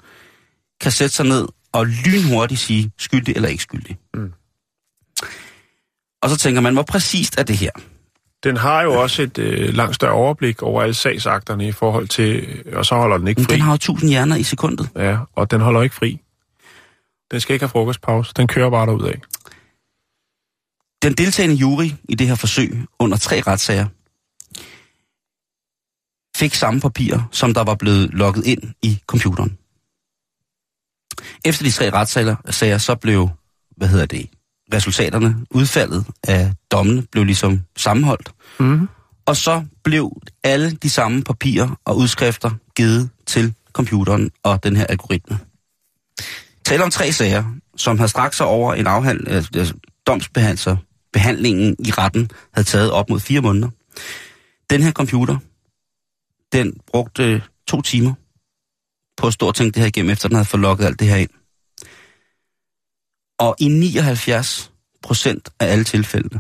[0.82, 3.98] kan sætte sig ned og lynhurtigt sige skyldig eller ikke skyldig.
[4.13, 4.32] Mm.
[6.22, 7.72] Og så tænker man, hvor præcist er det her?
[8.44, 12.48] Den har jo også et øh, langt større overblik over alle sagsakterne i forhold til...
[12.74, 13.54] Og så holder den ikke Men fri.
[13.54, 14.90] den har jo tusind hjerner i sekundet.
[14.96, 16.22] Ja, og den holder ikke fri.
[17.32, 18.34] Den skal ikke have frokostpause.
[18.38, 19.22] Den kører bare derud af.
[21.04, 23.86] Den deltagende jury i det her forsøg under tre retssager
[26.38, 29.58] fik samme papirer, som der var blevet logget ind i computeren.
[31.46, 33.30] Efter de tre retssager sager, så blev,
[33.78, 34.30] hvad hedder det,
[34.74, 38.32] resultaterne, udfaldet af dommene, blev ligesom sammenholdt.
[38.60, 38.88] Mm-hmm.
[39.26, 40.12] Og så blev
[40.44, 45.40] alle de samme papirer og udskrifter givet til computeren og den her algoritme
[46.68, 47.44] tale om tre sager,
[47.78, 49.74] som havde straks sig over en afhand, altså
[50.08, 50.78] domsbehandler,
[51.14, 53.70] behandlingen i retten havde taget op mod fire måneder.
[54.70, 55.38] Den her computer,
[56.52, 58.14] den brugte øh, to timer
[59.18, 61.08] på at stå og tænke det her igennem, efter den havde fået logget alt det
[61.08, 61.30] her ind.
[63.40, 66.40] Og i 79 procent af alle tilfælde,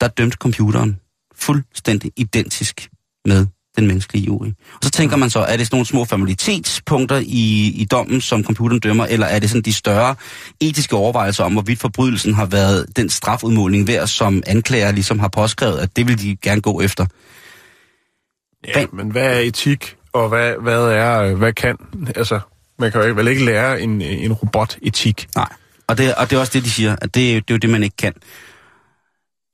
[0.00, 1.00] der dømte computeren
[1.34, 2.90] fuldstændig identisk
[3.24, 4.46] med den menneskelige jury.
[4.46, 8.44] Og så tænker man så, er det sådan nogle små familitetspunkter i, i dommen, som
[8.44, 10.14] computeren dømmer, eller er det sådan de større
[10.60, 15.78] etiske overvejelser om, hvorvidt forbrydelsen har været den strafudmåling værd, som anklager ligesom har påskrevet,
[15.78, 17.06] at det vil de gerne gå efter?
[18.68, 21.76] Ja, men hvad er etik, og hvad, hvad er, hvad kan?
[22.16, 22.40] Altså,
[22.78, 25.28] man kan jo ikke- vel ikke lære en, en robot etik.
[25.36, 25.48] Nej.
[25.86, 27.54] Og det, og det er også det, de siger, at det, er jo- det er
[27.54, 28.12] jo det, man ikke kan.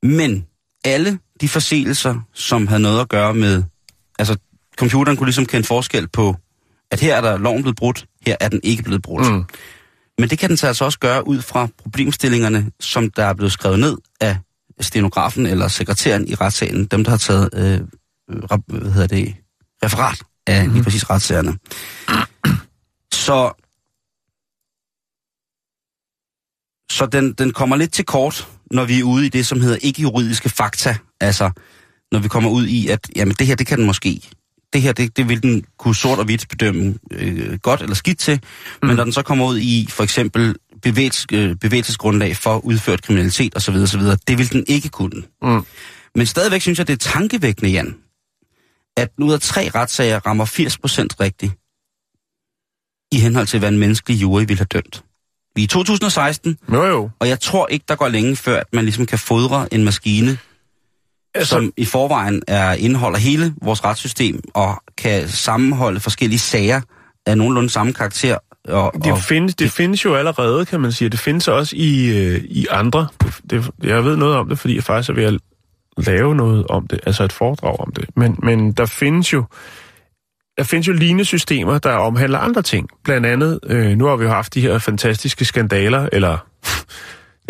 [0.03, 0.45] Men
[0.85, 3.63] alle de forseelser, som havde noget at gøre med...
[4.19, 4.37] Altså,
[4.77, 6.35] computeren kunne ligesom kende forskel på,
[6.91, 9.31] at her er der loven blevet brudt, her er den ikke blevet brudt.
[9.33, 9.43] Mm.
[10.17, 13.51] Men det kan den så altså også gøre ud fra problemstillingerne, som der er blevet
[13.51, 14.37] skrevet ned af
[14.79, 17.79] stenografen eller sekretæren i retssalen, dem der har taget øh,
[18.51, 19.35] rap- hvad hedder det,
[19.83, 20.73] referat af mm-hmm.
[20.73, 21.57] lige præcis retssagerne.
[23.13, 23.53] Så,
[26.91, 29.77] så den, den kommer lidt til kort, når vi er ude i det, som hedder
[29.81, 30.97] ikke-juridiske fakta.
[31.21, 31.51] Altså,
[32.11, 34.21] når vi kommer ud i, at jamen, det her, det kan den måske.
[34.73, 38.19] Det her, det, det vil den kunne sort og hvidt bedømme øh, godt eller skidt
[38.19, 38.39] til.
[38.81, 38.87] Mm.
[38.87, 43.55] Men når den så kommer ud i for eksempel bevægels, øh, bevægelsesgrundlag for udført kriminalitet
[43.55, 45.23] osv., osv., det vil den ikke kunne.
[45.41, 45.65] Mm.
[46.15, 47.95] Men stadigvæk synes jeg, det er tankevækkende, Jan,
[48.97, 51.53] at ud af tre retssager rammer 80% rigtigt
[53.11, 55.03] i henhold til, hvad en menneskelig jury ville have dømt.
[55.55, 57.09] Vi er i 2016, Jo, jo.
[57.19, 60.37] og jeg tror ikke, der går længe før, at man ligesom kan fodre en maskine,
[61.39, 66.81] Altså, som i forvejen er indeholder hele vores retssystem, og kan sammenholde forskellige sager
[67.25, 68.37] af nogenlunde samme karakter.
[68.67, 71.09] Og, det, og, findes, det findes jo allerede, kan man sige.
[71.09, 73.07] Det findes også i, øh, i andre.
[73.49, 75.39] Det, det, jeg ved noget om det, fordi jeg faktisk er ved at
[75.97, 78.05] lave noget om det, altså et foredrag om det.
[78.15, 79.45] Men, men der findes jo
[80.57, 82.89] der findes jo lignende systemer, der omhandler andre ting.
[83.03, 86.37] Blandt andet, øh, nu har vi jo haft de her fantastiske skandaler, eller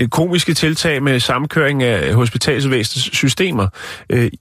[0.08, 3.68] komiske tiltag med samkøring af hospitalsvæsenets systemer.
[4.10, 4.32] Øh,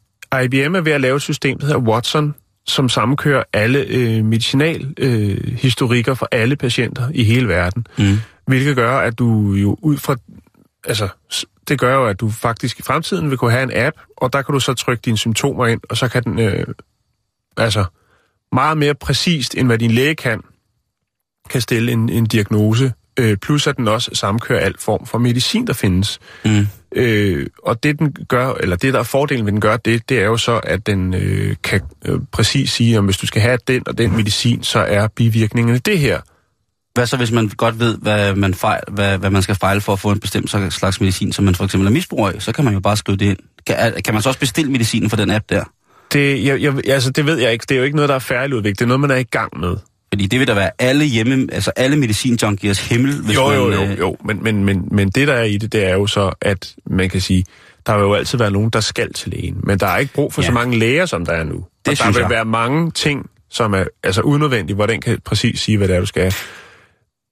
[0.44, 2.34] IBM er ved at lave et system, der hedder Watson,
[2.66, 7.86] som sammenkører alle øh, medicinalhistorikker øh, historikker for alle patienter i hele verden.
[7.98, 10.16] mm, Hvilket gør, at du jo ud fra...
[10.84, 11.08] Altså,
[11.68, 14.42] det gør jo, at du faktisk i fremtiden vil kunne have en app, og der
[14.42, 16.38] kan du så trykke dine symptomer ind, og så kan den...
[16.38, 16.66] Øh,
[17.56, 17.84] altså,
[18.52, 20.40] meget mere præcist, end hvad din læge kan,
[21.50, 22.92] kan stille en, en diagnose.
[23.18, 26.18] Øh, plus at den også samkører al form for medicin, der findes.
[26.44, 30.08] mm, Øh, og det den gør, eller det der er fordelen ved den gør, det,
[30.08, 33.42] det er jo så, at den øh, kan øh, præcis sige, om hvis du skal
[33.42, 36.20] have den og den medicin, så er bivirkningerne det her.
[36.94, 39.92] Hvad så, hvis man godt ved, hvad man, fejl, hvad, hvad man skal fejle for
[39.92, 42.64] at få en bestemt slags medicin, som man for eksempel er misbruger af, så kan
[42.64, 43.38] man jo bare skrive det ind.
[43.66, 45.64] Kan, er- kan man så også bestille medicinen for den app der?
[46.12, 47.64] Det, jeg, jeg, altså, det ved jeg ikke.
[47.68, 48.78] Det er jo ikke noget, der er færdigudviklet.
[48.78, 49.76] Det er noget, man er i gang med.
[50.12, 53.82] Fordi det vil da være alle hjemme, altså alle medicinjunkiers himmel, hvis jo, jo, jo,
[53.82, 54.16] øh, jo.
[54.24, 57.10] Men, men, men, men det, der er i det, det er jo så, at man
[57.10, 57.44] kan sige,
[57.86, 59.60] der vil jo altid være nogen, der skal til lægen.
[59.62, 60.46] Men der er ikke brug for ja.
[60.46, 61.54] Så mange læger, som der er nu.
[61.54, 62.30] og der vil jeg.
[62.30, 66.00] være mange ting, som er altså unødvendige, hvor den kan præcis sige, hvad det er,
[66.00, 66.32] du skal have.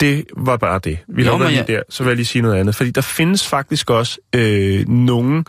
[0.00, 0.98] Det var bare det.
[1.08, 2.74] Vi Jo, lige jeg- der, så vil jeg lige sige noget andet.
[2.74, 5.44] Fordi der findes faktisk også øh, nogle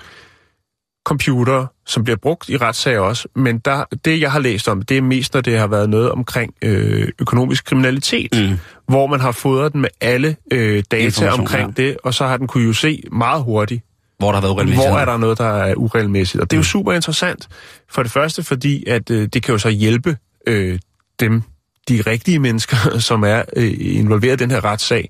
[1.06, 4.98] computere, som bliver brugt i retssager også, men der, det, jeg har læst om, det
[4.98, 8.58] er mest, når det har været noget omkring øh, økonomisk kriminalitet, mm.
[8.88, 11.84] hvor man har fodret den med alle øh, data omkring ja.
[11.84, 13.84] det, og så har den kunne jo se meget hurtigt,
[14.20, 16.42] Hvor der har været hvor er der noget, der er uregelmæssigt.
[16.42, 17.48] Og det er jo super interessant.
[17.90, 20.80] For det første, fordi at øh, det kan jo så hjælpe øh,
[21.20, 21.44] dem,
[21.90, 22.78] de rigtige mennesker,
[23.10, 25.10] som er øh, involveret i den her retssag.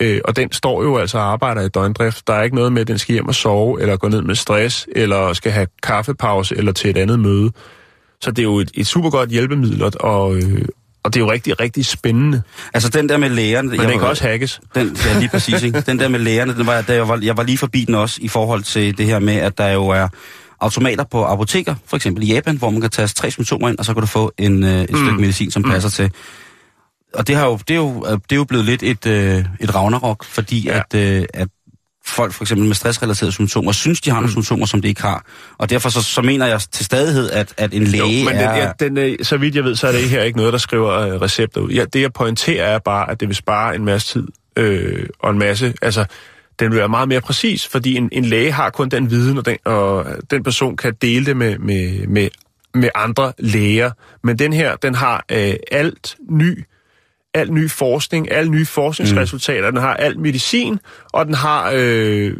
[0.00, 2.26] Øh, og den står jo altså og arbejder i døgndrift.
[2.26, 4.34] Der er ikke noget med, at den skal hjem og sove, eller gå ned med
[4.34, 7.52] stress, eller skal have kaffepause, eller til et andet møde.
[8.20, 10.68] Så det er jo et, et super godt hjælpemiddel, og, øh,
[11.02, 12.42] og det er jo rigtig, rigtig spændende.
[12.74, 13.68] Altså den der med lægerne...
[13.68, 14.60] Men den kan også hackes.
[14.74, 15.80] Den, ja, lige præcis, ikke?
[15.80, 18.18] Den der med lægerne, den var, der, jeg, var, jeg var lige forbi den også
[18.22, 20.08] i forhold til det her med, at der jo er
[20.60, 23.84] automater på apoteker, for eksempel i Japan, hvor man kan tage tre symptomer ind, og
[23.84, 24.96] så kan du få en, øh, et mm.
[24.96, 26.10] stykke medicin, som passer til.
[27.14, 29.74] Og det, har jo, det, er jo, det er jo blevet lidt et, øh, et
[29.74, 30.78] ragnarok, fordi Ja.
[30.78, 31.48] at, øh, at
[32.06, 35.24] folk for eksempel med stressrelaterede symptomer, synes, de har nogle symptomer, som de ikke har.
[35.58, 38.52] Og derfor så, så mener jeg til stadighed, at, at en læge Jo, men er...
[38.78, 40.58] den, ja, den, øh, så vidt jeg ved, så er det her ikke noget, der
[40.58, 41.70] skriver øh, recepter ud.
[41.70, 45.30] Ja, det jeg pointerer er bare, at det vil spare en masse tid øh, og
[45.30, 45.74] en masse...
[45.82, 46.04] Altså,
[46.58, 49.46] den vil være meget mere præcis, fordi en, en læge har kun den viden, og
[49.46, 52.28] den, og den person kan dele det med, med, med,
[52.74, 53.90] med andre læger.
[54.22, 56.64] Men den her, den har øh, alt ny
[57.36, 59.74] al ny forskning, alle nye forskningsresultater, mm.
[59.74, 60.78] den har al medicin,
[61.12, 62.32] og den har, øh,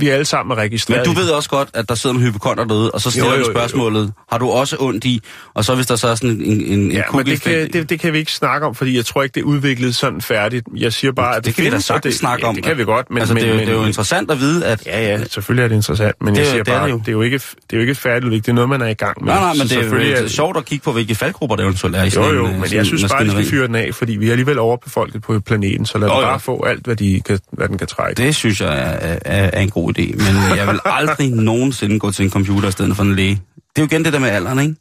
[0.00, 1.06] vi alle sammen er registreret.
[1.06, 3.32] Men du ved også godt, at der sidder en hypokonter derude, og så stiller Jo,
[3.32, 3.58] du jo, jo, jo.
[3.58, 5.20] spørgsmålet, har du også ondt i?
[5.54, 7.90] Og så hvis der så er sådan en, en, en Ja, men det kan, det,
[7.90, 10.66] det kan vi ikke snakke om, fordi jeg tror ikke, det er udviklet sådan færdigt.
[10.76, 12.54] Jeg siger bare, at det kan vi da sagtens det, snakke ja, om.
[12.54, 13.18] det kan vi godt, men...
[13.18, 14.86] altså, men, det, er, jo- men, det er jo interessant at vide, at...
[14.86, 16.92] Ja, ja, selvfølgelig er det interessant, men Det jeg er- siger det er bare, det
[16.92, 16.98] jo.
[16.98, 18.94] det er jo ikke, det er jo ikke færdigudviklet, det er noget, man er i
[18.94, 19.32] gang med.
[19.32, 22.00] Nej, nej, men det er jo sjovt at kigge på, hvilke faldgrupper der eventuelt er
[22.02, 23.50] i Jo, sådan jo, en, øh, men jeg en synes bare, de skal maskineri.
[23.50, 26.20] fyre den af, fordi vi er alligevel overbefolket på planeten, så lad Jo, jo.
[26.20, 28.22] bare få alt, hvad, de kan, hvad den kan trække.
[28.22, 32.10] Det synes jeg er, er, er en god idé, men jeg vil aldrig nogensinde gå
[32.12, 33.42] til en computer i stedet for en læge.
[33.54, 34.74] Det er jo igen det der med alderen, ikke?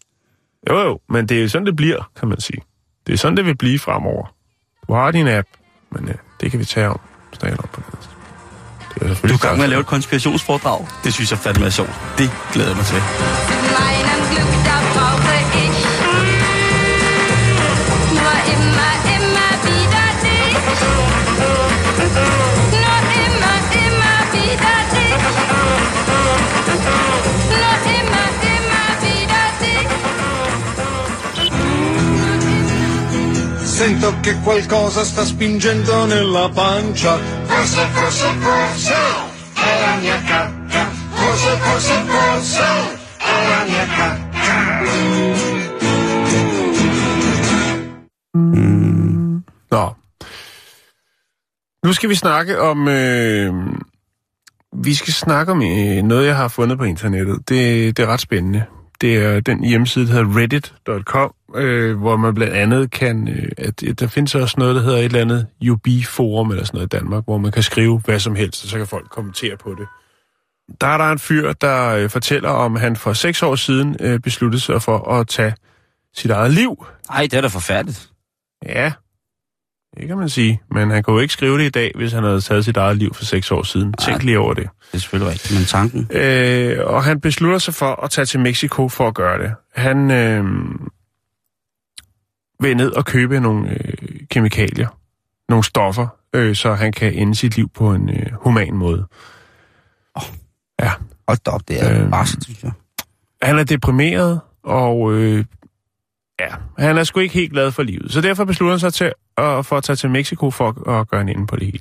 [0.69, 2.61] Jo, jo, men det er jo sådan, det bliver, kan man sige.
[3.07, 4.33] Det er sådan, det vil blive fremover.
[4.87, 5.47] Du har din app,
[5.91, 6.99] men ja, det kan vi tage om.
[7.39, 8.09] Snart op på det.
[8.95, 10.87] Det er Du er gang med at lave et konspirationsforedrag.
[11.03, 11.93] Det synes jeg fandme er sjovt.
[12.17, 14.48] Det glæder jeg mig til.
[33.79, 37.17] Sento che qualcosa sta spingendo nella pancia.
[37.45, 38.93] Forse, forse, forse
[39.55, 40.83] è la mia cacca.
[41.19, 42.67] Forse, forse, forse
[43.17, 44.57] è la mia cacca.
[49.69, 49.95] Nå.
[51.85, 52.87] Nu skal vi snakke om...
[52.87, 53.53] Øh,
[54.83, 57.49] vi skal snakke om øh, noget, jeg har fundet på internettet.
[57.49, 58.65] Det, det er ret spændende.
[59.01, 63.27] Det er den hjemmeside, der hedder reddit.com, øh, hvor man blandt andet kan...
[63.27, 66.93] Øh, at, der findes også noget, der hedder et eller andet UB-forum eller sådan noget
[66.93, 69.69] i Danmark, hvor man kan skrive hvad som helst, og så kan folk kommentere på
[69.69, 69.87] det.
[70.81, 74.19] Der er der en fyr, der øh, fortæller om, han for seks år siden øh,
[74.19, 75.53] besluttede sig for at tage
[76.15, 76.85] sit eget liv.
[77.09, 78.09] Ej, det er da forfærdeligt.
[78.65, 78.91] Ja,
[79.97, 80.61] det kan man sige.
[80.71, 82.97] Men han kunne jo ikke skrive det i dag, hvis han havde taget sit eget
[82.97, 83.93] liv for seks år siden.
[83.93, 84.63] Tænk lige over det.
[84.63, 86.07] Det er selvfølgelig rigtigt, men tanken...
[86.11, 89.53] Øh, og han beslutter sig for at tage til Mexico for at gøre det.
[89.75, 90.45] Han øh,
[92.59, 93.93] vil ned og købe nogle øh,
[94.29, 94.87] kemikalier,
[95.49, 99.05] nogle stoffer, øh, så han kan ende sit liv på en øh, human måde.
[100.81, 100.91] Ja.
[101.27, 102.71] Hold da op, det er øh, bare synes jeg.
[103.41, 105.45] Han er deprimeret, og øh,
[106.39, 106.47] ja,
[106.77, 108.11] han er sgu ikke helt glad for livet.
[108.11, 111.21] Så derfor beslutter han sig til at, for at tage til Mexico for at, gøre
[111.21, 111.79] en ende på det hele.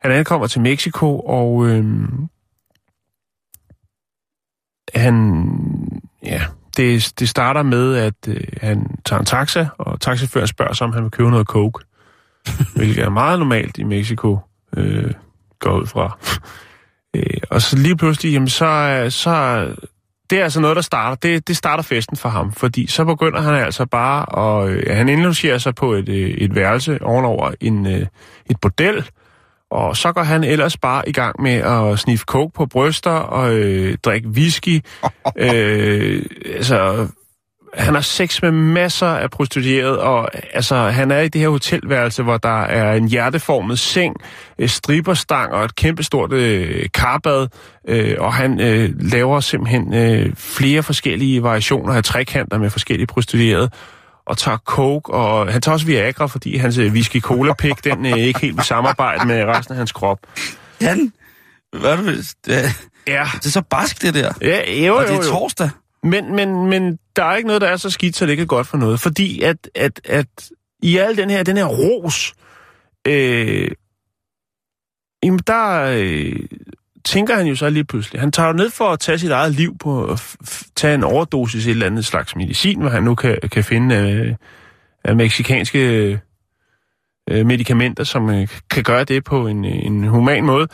[0.00, 1.84] Han ankommer til Mexico, og øh,
[4.94, 5.44] han,
[6.24, 6.42] ja,
[6.76, 10.92] det, det starter med, at øh, han tager en taxa, og taxiføren spørger sig, om
[10.92, 11.84] han vil købe noget coke,
[12.76, 14.38] hvilket er meget normalt i Mexico,
[14.76, 15.12] øh,
[15.58, 16.18] går ud fra.
[17.14, 19.66] øh, og så lige pludselig, jamen så, så
[20.30, 21.16] det er altså noget, der starter.
[21.16, 24.68] Det, det starter festen for ham, fordi så begynder han altså bare at...
[24.68, 28.06] Øh, han indlogerer sig på et, øh, et værelse ovenover en, øh,
[28.50, 29.04] et bordel,
[29.70, 33.54] og så går han ellers bare i gang med at sniffe coke på bryster og
[33.54, 34.80] øh, drikke whisky.
[35.36, 36.22] øh,
[36.54, 37.08] altså,
[37.74, 42.22] han har sex med masser af prostituerede, og altså, han er i det her hotelværelse,
[42.22, 44.16] hvor der er en hjerteformet seng,
[44.66, 47.46] striberstang og et kæmpestort øh, karbad,
[47.88, 53.70] øh, og han øh, laver simpelthen øh, flere forskellige variationer af trekanter med forskellige prostituerede,
[54.26, 58.06] og tager coke, og han tager også Viagra, fordi hans øh, whisky cola pik den
[58.06, 60.18] øh, ikke helt vil samarbejde med resten af hans krop.
[60.80, 61.12] Jan,
[61.80, 62.36] Hvad er det,
[63.06, 64.32] Ja, det er så barsk, det der.
[64.42, 65.22] ja jo, Og jo, det er jo.
[65.22, 65.70] torsdag.
[66.08, 68.46] Men, men, men der er ikke noget, der er så skidt, så det ikke er
[68.46, 69.00] godt for noget.
[69.00, 70.50] Fordi at, at, at
[70.82, 72.34] i al den her, den her ros,
[73.06, 73.70] øh,
[75.22, 76.36] jamen der øh,
[77.04, 78.20] tænker han jo så lige pludselig.
[78.20, 80.94] Han tager jo ned for at tage sit eget liv på at f- f- tage
[80.94, 84.34] en overdosis et eller andet slags medicin, hvad han nu kan, kan finde øh,
[85.04, 86.18] af meksikanske øh,
[87.30, 90.68] øh medicamenter, som øh, kan gøre det på en, øh, en human måde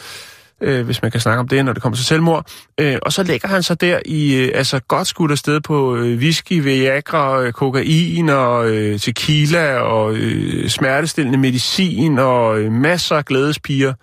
[0.64, 2.46] øh, hvis man kan snakke om det, når det kommer til selvmord.
[2.81, 6.18] Øh, og så lægger han sig der i, øh, altså godt skudt afsted på øh,
[6.18, 13.24] whisky, Viagra, øh, kokain og øh, tequila og øh, smertestillende medicin og øh, masser af
[13.24, 13.94] glædespiger.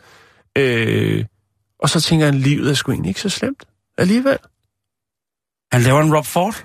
[0.57, 1.25] Øh,
[1.79, 3.63] og så tænker han, livet er sgu egentlig ikke så slemt
[3.97, 4.37] alligevel.
[5.71, 6.63] Han laver en Rob Ford.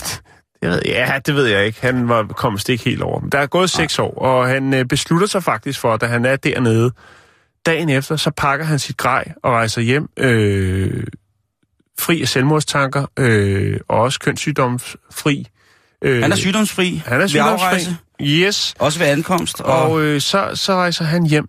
[0.62, 1.80] Det ved, ja, det ved jeg ikke.
[1.80, 3.20] Han var kom ikke helt over.
[3.20, 6.36] Der er gået seks år, og han øh, beslutter sig faktisk for, da han er
[6.36, 6.92] dernede,
[7.66, 11.04] dagen efter, så pakker han sit grej og rejser hjem, øh,
[11.98, 15.46] fri af selvmordstanker, øh, og også kønssygdomsfri.
[16.02, 17.02] Øh, Han er sygdomsfri.
[17.06, 17.64] han er sygdomsfri.
[17.66, 17.96] afrejse.
[18.22, 18.74] Yes.
[18.78, 19.60] Også ved ankomst.
[19.60, 21.48] Og, Og øh, så, så rejser han hjem,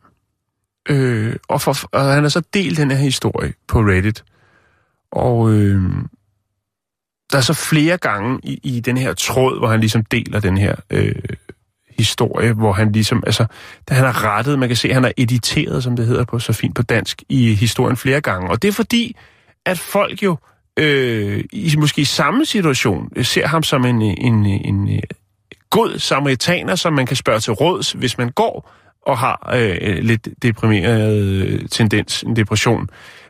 [0.89, 4.23] øh, og, for, og han har så delt den her historie på Reddit.
[5.11, 5.81] Og øh,
[7.31, 10.57] der er så flere gange i, i den her tråd, hvor han ligesom deler den
[10.57, 11.15] her øh,
[11.97, 13.45] historie, hvor han ligesom, altså,
[13.89, 16.39] da han har rettet, man kan se, at han har editeret, som det hedder på
[16.39, 18.49] så fint på dansk, i historien flere gange.
[18.49, 19.15] Og det er fordi,
[19.65, 20.37] at folk jo
[20.79, 24.87] øh, i måske i samme situation øh, ser ham som en, øh, en, øh, en,
[24.87, 25.01] en
[25.69, 28.71] god samaritaner, som man kan spørge til råds, hvis man går
[29.07, 32.89] og har øh, lidt deprimeret tendens, en depression,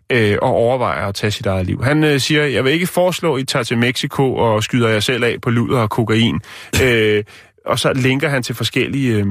[0.09, 1.83] øh, og overvejer at tage sit eget liv.
[1.83, 4.99] Han øh, siger, jeg vil ikke foreslå, at I tager til Mexico og skyder jer
[4.99, 6.39] selv af på luder og kokain.
[6.83, 7.23] øh,
[7.65, 9.13] og så linker han til forskellige...
[9.13, 9.25] Øh,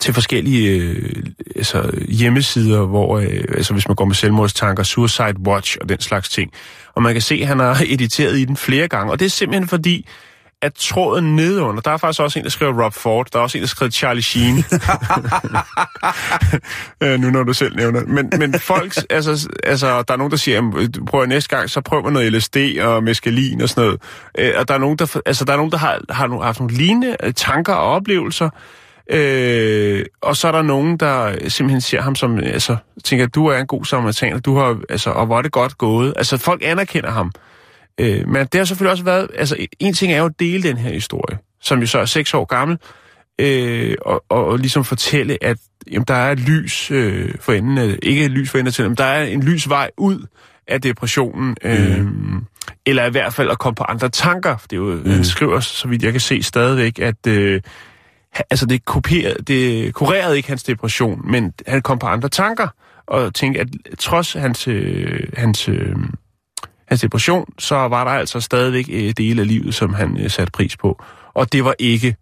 [0.00, 1.22] til forskellige øh,
[1.56, 6.28] altså, hjemmesider, hvor øh, altså, hvis man går med selvmordstanker, Suicide Watch og den slags
[6.28, 6.52] ting.
[6.94, 9.12] Og man kan se, at han har editeret i den flere gange.
[9.12, 10.06] Og det er simpelthen fordi,
[10.62, 13.58] at tråden nedenunder, der er faktisk også en, der skriver Rob Ford, der er også
[13.58, 14.56] en, der skriver Charlie Sheen.
[17.02, 18.00] øh, nu når du selv nævner.
[18.06, 21.80] Men, men folk, altså, altså, der er nogen, der siger, "Jamen, prøv næste gang, så
[21.80, 24.00] prøv noget LSD og meskalin og sådan noget.
[24.38, 26.60] Øh, og der er nogen, der, altså, der, er nogen, der har, har nogle- haft
[26.60, 28.50] nogle lignende øh, tanker og oplevelser,
[29.10, 33.58] Øh, og så er der nogen, der simpelthen ser ham som, altså, tænker, du er
[33.58, 36.14] en god samaritaner, du har, altså, og hvor er det godt gået.
[36.16, 37.32] Altså, folk anerkender ham.
[38.00, 40.76] Øh, men det har selvfølgelig også været, altså, en ting er jo at dele den
[40.76, 42.78] her historie, som jo så er seks år gammel,
[43.38, 45.56] øh, og, og, og ligesom fortælle, at
[45.90, 48.84] jamen, der er et lys øh, for enden af, ikke et lys for enden til,
[48.84, 50.26] men der er en lys vej ud
[50.68, 52.06] af depressionen, øh,
[52.86, 54.56] eller i hvert fald at komme på andre tanker.
[54.56, 55.10] Det er jo, mm.
[55.10, 57.60] han skriver, så vidt jeg kan se stadigvæk, at øh,
[58.50, 62.68] altså det, kopierede, det kurerede ikke hans depression, men han kom på andre tanker,
[63.06, 65.96] og tænkte, at trods hans, øh, hans, øh,
[66.86, 70.50] hans depression, så var der altså stadigvæk øh, dele af livet, som han øh, satte
[70.50, 71.02] pris på.
[71.34, 72.16] Og det var ikke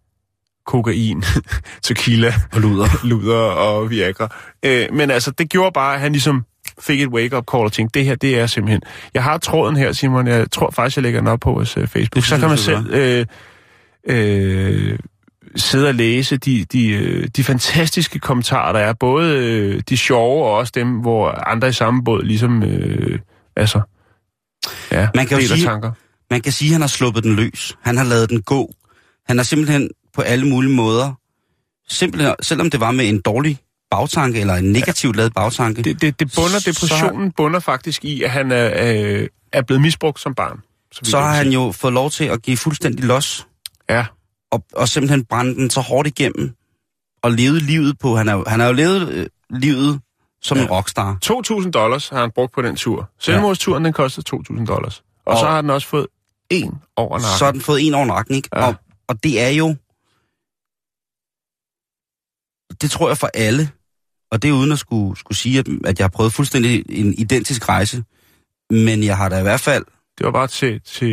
[0.67, 1.25] kokain,
[1.83, 2.89] tequila, og luder.
[3.11, 4.29] luder og Viagra.
[4.63, 6.45] Øh, men altså, det gjorde bare, at han ligesom
[6.81, 8.81] fik et wake-up call og tænkte, det her, det er simpelthen...
[9.15, 10.27] Jeg har tråden her, Simon.
[10.27, 12.15] Jeg tror faktisk, jeg lægger den op på vores uh, Facebook.
[12.15, 13.27] Det Så kan man selv øh,
[14.09, 14.99] øh,
[15.57, 18.93] sidde og læse de, de, øh, de fantastiske kommentarer, der er.
[18.93, 22.63] Både øh, de sjove og også dem, hvor andre i samme båd ligesom...
[22.63, 23.19] Øh,
[23.57, 23.81] altså...
[24.91, 25.93] Ja, Man kan jo sige- tanker.
[26.31, 27.77] Man kan sige, at han har sluppet den løs.
[27.83, 28.73] Han har lavet den gå.
[29.27, 31.13] Han har simpelthen på alle mulige måder,
[31.89, 33.59] simpelthen, selvom det var med en dårlig
[33.91, 38.23] bagtanke, eller en negativt lavet bagtanke, Det, det, det bunder, Så- depressionen bunder faktisk i,
[38.23, 38.71] at han er,
[39.21, 40.61] øh, er blevet misbrugt som barn.
[40.93, 43.47] så jeg har han jo fået lov til at give fuldstændig los,
[43.91, 44.07] Ja,
[44.53, 46.51] og, og simpelthen brænde den så hårdt igennem,
[47.23, 50.01] og levet livet på, han har, han har jo levet øh, livet
[50.43, 50.63] som ja.
[50.63, 51.19] en rockstar.
[51.61, 53.09] 2.000 dollars har han brugt på den tur.
[53.19, 55.03] Selvmordsturen, den kostede 2.000 dollars.
[55.27, 56.07] Og, Og- så har den også fået
[56.51, 57.39] en over nakken.
[57.39, 58.49] Så har den fået en over nakken, ikke?
[58.53, 58.61] Ja.
[58.61, 58.67] Ja.
[58.67, 58.75] Og,
[59.09, 59.77] og det er jo...
[62.83, 63.71] Det tror jeg for alle,
[64.31, 67.15] og det er uden at skulle, skulle sige, at, at jeg har prøvet fuldstændig en
[67.15, 68.05] identisk rejse,
[68.71, 69.85] men jeg har da i hvert fald...
[70.19, 71.09] Det var bare til, til,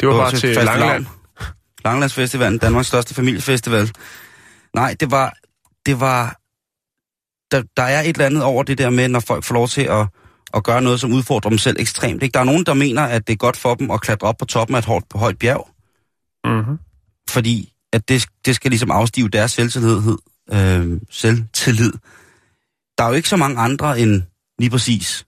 [0.00, 0.78] det var bare til fastelavn.
[0.78, 1.06] Langeland.
[1.84, 3.90] Langelandsfestivalen, Danmarks største familiefestival.
[4.74, 5.36] Nej, det var...
[5.86, 6.37] Det var
[7.50, 9.82] der, der er et eller andet over det der med, når folk får lov til
[9.82, 10.06] at,
[10.54, 12.22] at gøre noget, som udfordrer dem selv ekstremt.
[12.22, 12.32] Ikke?
[12.34, 14.44] Der er nogen, der mener, at det er godt for dem at klatre op på
[14.44, 15.68] toppen af et højt, højt bjerg,
[16.44, 16.78] Mm-hmm.
[17.30, 20.16] fordi at det, det skal ligesom afstive deres selvtillid.
[20.52, 21.92] Øh, selvtillid.
[22.98, 24.22] Der er jo ikke så mange andre end
[24.58, 25.26] lige præcis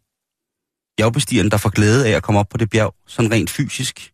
[0.97, 4.13] bjergbestigeren, der får glæde af at komme op på det bjerg, sådan rent fysisk.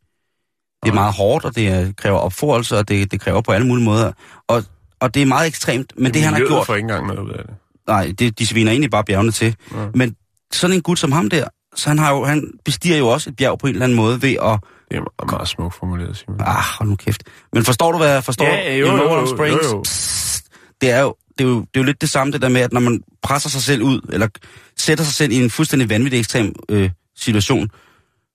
[0.82, 3.66] Det er meget hårdt, og det er- kræver opforelse, og det, det kræver på alle
[3.66, 4.12] mulige måder.
[4.48, 4.64] Og,
[5.00, 6.66] og det er meget ekstremt, men det han har gjort...
[6.66, 7.54] får ikke engang noget ud af det.
[7.88, 9.56] Nej, det, de sviner egentlig bare bjergene til.
[9.74, 9.86] Ja.
[9.94, 10.16] Men
[10.52, 13.36] sådan en gut som ham der, så han, har jo, han bestiger jo også et
[13.36, 14.60] bjerg på en eller anden måde ved at...
[14.90, 16.40] Det er meget, meget smukt formuleret, Simon.
[16.40, 17.22] Ah, hold nu kæft.
[17.52, 18.44] Men forstår du, hvad jeg forstår?
[18.44, 19.62] Ja, jo, jo, jo, spraying?
[19.62, 19.82] jo, jo.
[19.82, 20.44] Psst.
[20.80, 22.60] Det er jo det er, jo, det er jo lidt det samme det der med,
[22.60, 24.28] at når man presser sig selv ud, eller
[24.76, 27.68] sætter sig selv i en fuldstændig vanvittig ekstrem øh, situation,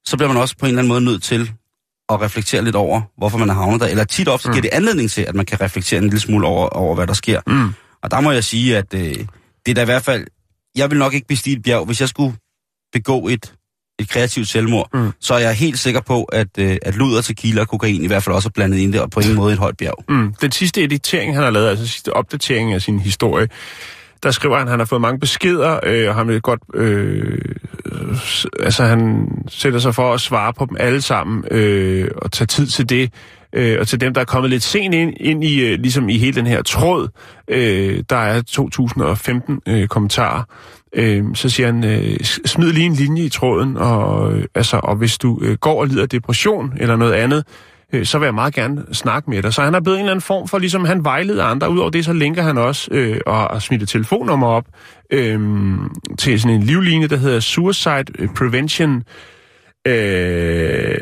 [0.06, 1.52] så bliver man også på en eller anden måde nødt til
[2.10, 3.88] at reflektere lidt over, hvorfor man er havnet der.
[3.88, 4.54] Eller tit ofte mm.
[4.54, 7.14] giver det anledning til, at man kan reflektere en lille smule over, over hvad der
[7.14, 7.42] sker.
[7.48, 7.74] Mm.
[8.04, 9.16] Og der må jeg sige, at øh,
[9.66, 10.26] det er da i hvert fald...
[10.76, 12.36] Jeg vil nok ikke bestige et bjerg, hvis jeg skulle
[12.94, 13.54] begå et,
[14.00, 14.90] et kreativt selvmord.
[14.94, 15.12] Mm.
[15.20, 18.24] Så er jeg helt sikker på, at, øh, at luder, tequila og kokain i hvert
[18.24, 20.04] fald også er blandet ind der, og på ingen måde et højt bjerg.
[20.10, 20.34] Mm.
[20.42, 23.48] Den sidste editering, han har lavet, altså sidste opdatering af sin historie,
[24.24, 27.38] der skriver han, at han har fået mange beskeder, øh, og han vil godt, øh,
[28.60, 32.68] altså han sætter sig for at svare på dem alle sammen, øh, og tage tid
[32.68, 33.14] til det.
[33.54, 36.18] Øh, og til dem, der er kommet lidt sent ind, ind i, øh, ligesom i
[36.18, 37.08] hele den her tråd,
[37.48, 40.44] øh, der er 2015 øh, kommentarer,
[40.96, 44.96] øh, så siger han, øh, smid lige en linje i tråden, og, øh, altså, og
[44.96, 47.46] hvis du øh, går og lider af depression eller noget andet,
[47.94, 49.54] øh, så vil jeg meget gerne snakke med dig.
[49.54, 51.70] Så han er blevet en eller anden form for, ligesom han vejleder andre.
[51.72, 54.66] Udover det, så linker han også øh, og, og smidt et telefonnummer op
[55.12, 55.40] øh,
[56.20, 59.04] til sådan en livline, der hedder Suicide Prevention
[59.88, 60.98] øh,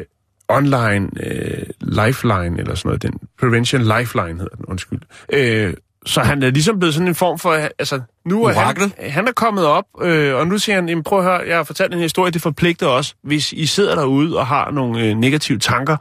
[0.50, 3.04] Online øh, Lifeline, eller sådan noget.
[3.04, 5.00] Den Prevention Lifeline hedder den, undskyld.
[5.34, 5.74] Øh,
[6.06, 9.32] så han er ligesom blevet sådan en form for, altså nu er han, han er
[9.32, 12.00] kommet op, øh, og nu siger han, "Jamen, prøv at høre, jeg har fortalt en
[12.00, 15.98] historie, det forpligter os, hvis I sidder derude og har nogle øh, negative tanker,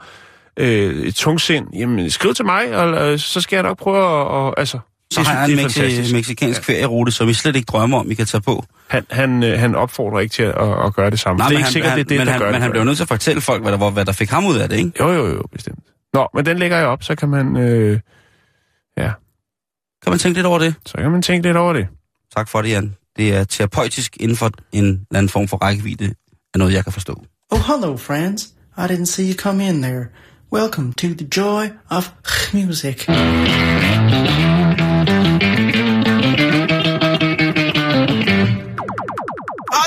[0.58, 4.26] øh, et tungsind, jamen skriv til mig, og øh, så skal jeg nok prøve at,
[4.26, 4.78] og, altså...
[5.12, 8.14] Så har jeg det en mexi- mexikansk ferierute, som vi slet ikke drømmer om, vi
[8.14, 8.64] kan tage på.
[8.88, 11.38] Han, han, øh, han opfordrer ikke til at, at gøre det samme.
[11.38, 12.46] Nej, det er men ikke han, sikkert, han, det er det, men der han, gør
[12.46, 12.62] men det.
[12.62, 14.56] han blev nødt til at fortælle folk, hvad der, var, hvad der fik ham ud
[14.58, 14.92] af det, ikke?
[15.00, 15.78] Jo, jo, jo, bestemt.
[16.14, 18.00] Nå, men den lægger jeg op, så kan man, øh,
[18.96, 19.10] ja,
[20.02, 20.74] Kan man tænke lidt over det?
[20.86, 21.86] så kan man tænke lidt over det.
[22.36, 22.94] Tak for det, Jan.
[23.16, 26.04] Det er terapeutisk inden for en eller anden form for rækkevidde
[26.54, 27.24] af noget, jeg kan forstå.
[27.50, 28.48] Oh, hello, friends.
[28.78, 30.04] I didn't see you come in there.
[30.50, 32.10] Welcome to the joy of
[32.54, 33.06] music.
[33.06, 33.16] All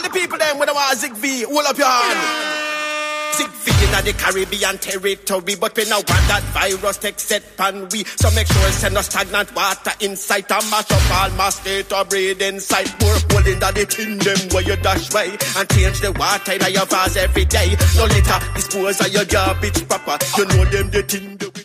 [0.03, 3.35] the people them with the war Zig V, hold up your hand.
[3.37, 7.87] Zig V in the Caribbean territory, but we now want that virus take set pan
[7.91, 8.03] we.
[8.03, 12.05] So make sure send no stagnant water inside and mash up all my state or
[12.05, 12.89] breed inside.
[12.99, 16.73] Pour hole in the tin them where you dash way and change the water in
[16.73, 17.69] your vase every day.
[17.97, 20.17] No litter, dispose of your garbage proper.
[20.37, 21.61] You know them the tin that we.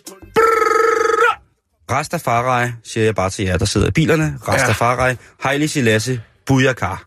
[1.91, 4.37] Rastafari, siger jeg bare til jer, der sidder i bilerne.
[4.47, 7.03] Rastafari, Haile Selassie, Buyakar.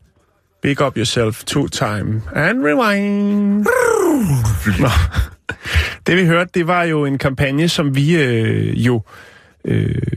[0.63, 3.67] Big up yourself two time and rewind.
[4.81, 4.89] Nå.
[6.07, 9.03] Det vi hørte, det var jo en kampagne, som vi øh, jo
[9.65, 10.13] øh,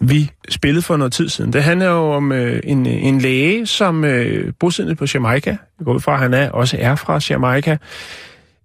[0.00, 1.52] vi spillede for noget tid siden.
[1.52, 5.94] Det handler jo om øh, en, en læge, som øh, bosiddende på Jamaica, jeg går
[5.94, 7.76] ud fra, at han er, også er fra Jamaica,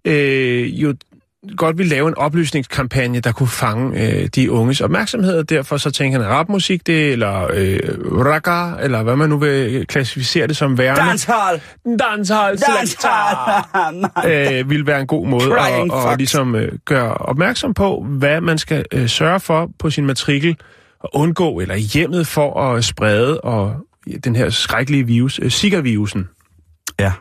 [0.04, 0.94] øh, jo
[1.56, 6.22] godt ville lave en oplysningskampagne, der kunne fange øh, de unges opmærksomhed, derfor så tænker
[6.22, 7.78] han, rapmusik det, eller øh,
[8.10, 11.00] ragga, eller hvad man nu vil klassificere det som værende.
[11.00, 11.60] Dancehall!
[11.98, 12.58] Dancehall!
[12.58, 14.04] Dancehall!
[14.60, 18.40] øh, vil være en god måde Crying at, at ligesom, øh, gøre opmærksom på, hvad
[18.40, 20.56] man skal øh, sørge for på sin matrikel,
[21.00, 23.74] og undgå eller hjemmet for at sprede og
[24.24, 26.28] den her skrækkelige virus, øh, Zika-virusen.
[27.00, 27.12] Ja,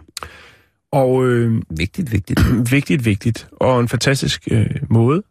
[0.95, 2.39] Og øh, vigtigt, vigtigt.
[2.71, 5.23] vigtigt, vigtigt, og en fantastisk øh, måde,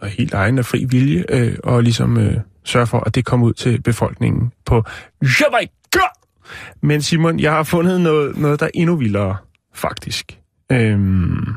[0.00, 3.46] og helt egen af fri vilje, øh, og ligesom øh, sørge for, at det kommer
[3.46, 4.84] ud til befolkningen på
[5.22, 5.72] Jamaica.
[6.80, 9.36] Men Simon, jeg har fundet noget, noget der er endnu vildere,
[9.74, 10.40] faktisk.
[10.72, 11.54] Øhm,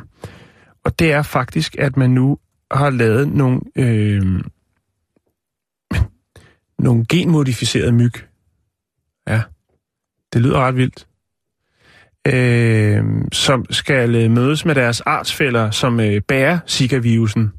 [0.83, 2.37] og det er faktisk, at man nu
[2.71, 4.41] har lavet nogle, øhm,
[6.85, 8.13] nogle genmodificerede myg.
[9.27, 9.41] Ja,
[10.33, 11.07] det lyder ret vildt
[12.27, 17.53] øh, som skal mødes med deres artsfælder, som øh, bærer Zika-virusen.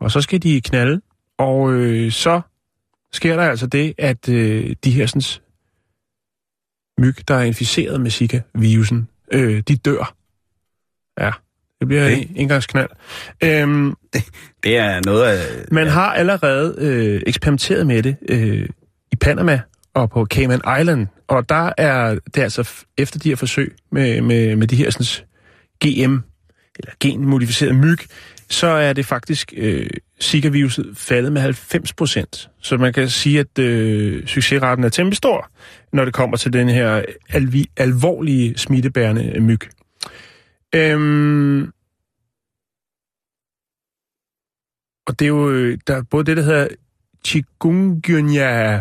[0.00, 1.00] Og så skal de knalde,
[1.38, 2.40] og øh, så
[3.12, 5.22] sker der altså det, at øh, de her sådan,
[6.98, 10.14] myg, der er inficeret med Zika-virusen, øh, de dør.
[11.20, 11.30] Ja,
[11.80, 12.22] det bliver Okay.
[12.22, 12.90] en engangsknald.
[13.42, 13.94] Øhm,
[14.64, 15.64] Det er noget af...
[15.72, 18.68] man har allerede øh, eksperimenteret med det øh,
[19.12, 19.60] i Panama
[19.94, 24.56] og på Cayman Island, og der er det altså efter de her forsøg med, med,
[24.56, 25.26] med de her sådan,
[25.84, 26.18] GM,
[26.78, 27.98] eller genmodificerede myg,
[28.48, 29.90] så er det faktisk øh,
[30.22, 32.50] Zika-viruset faldet med 90 procent.
[32.60, 35.50] Så man kan sige, at øh, succesraten er temmelig stor,
[35.92, 39.60] når det kommer til den her alvi, alvorlige smittebærende myg.
[40.74, 41.62] Øhm,
[45.06, 46.68] og det er jo, øh, der er både det, der hedder
[47.26, 48.80] chikungunya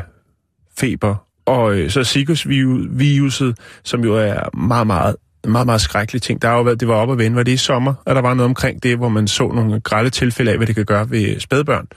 [0.79, 1.15] feber,
[1.45, 5.15] og øh, så Zika-viruset, som jo er meget, meget
[5.47, 6.41] meget, meget skrækkelig ting.
[6.41, 8.21] Der har jo været, det var op at vende, var det i sommer, at der
[8.21, 11.09] var noget omkring det, hvor man så nogle grælde tilfælde af, hvad det kan gøre
[11.09, 11.87] ved spædbørn.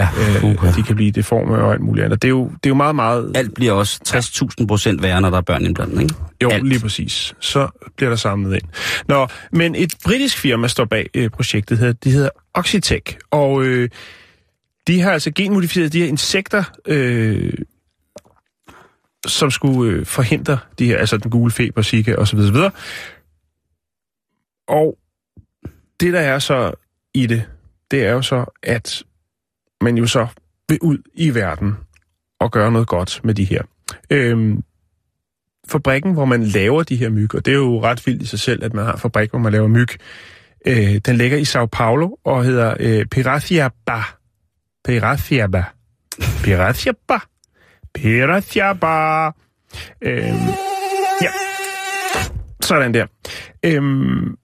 [0.00, 0.08] Ja,
[0.44, 2.22] Øh, at de kan blive deforme og alt muligt andet.
[2.22, 3.32] Det er jo, det er jo meget, meget...
[3.34, 4.00] Alt bliver også
[4.60, 6.14] 60.000 procent værre, når der er børn indblandet, ikke?
[6.42, 6.68] Jo, alt.
[6.68, 7.34] lige præcis.
[7.40, 8.62] Så bliver der samlet ind.
[9.08, 11.92] Nå, men et britisk firma står bag øh, projektet her.
[11.92, 13.88] De hedder Oxitec, og øh,
[14.86, 17.52] de har altså genmodificeret de her insekter, øh,
[19.26, 22.38] som skulle øh, forhindre de her, altså den gule feber, Zika osv.
[22.38, 22.56] osv.
[24.68, 24.98] Og
[26.00, 26.72] det, der er så
[27.14, 27.44] i det,
[27.90, 29.02] det er jo så, at
[29.80, 30.26] man jo så
[30.68, 31.74] vil ud i verden
[32.40, 33.62] og gøre noget godt med de her.
[34.10, 34.62] Øhm,
[35.68, 38.40] fabrikken, hvor man laver de her myg, og det er jo ret vildt i sig
[38.40, 39.88] selv, at man har en fabrik, hvor man laver myg,
[40.66, 44.02] øh, den ligger i Sao Paulo og hedder øh, Piraciaba.
[44.84, 45.64] Piraciaba.
[46.42, 47.18] Piraciaba.
[47.96, 49.26] Piraciaba.
[50.02, 50.48] Øhm,
[51.22, 51.30] ja.
[52.60, 53.06] Sådan der.
[53.62, 54.36] Øhm,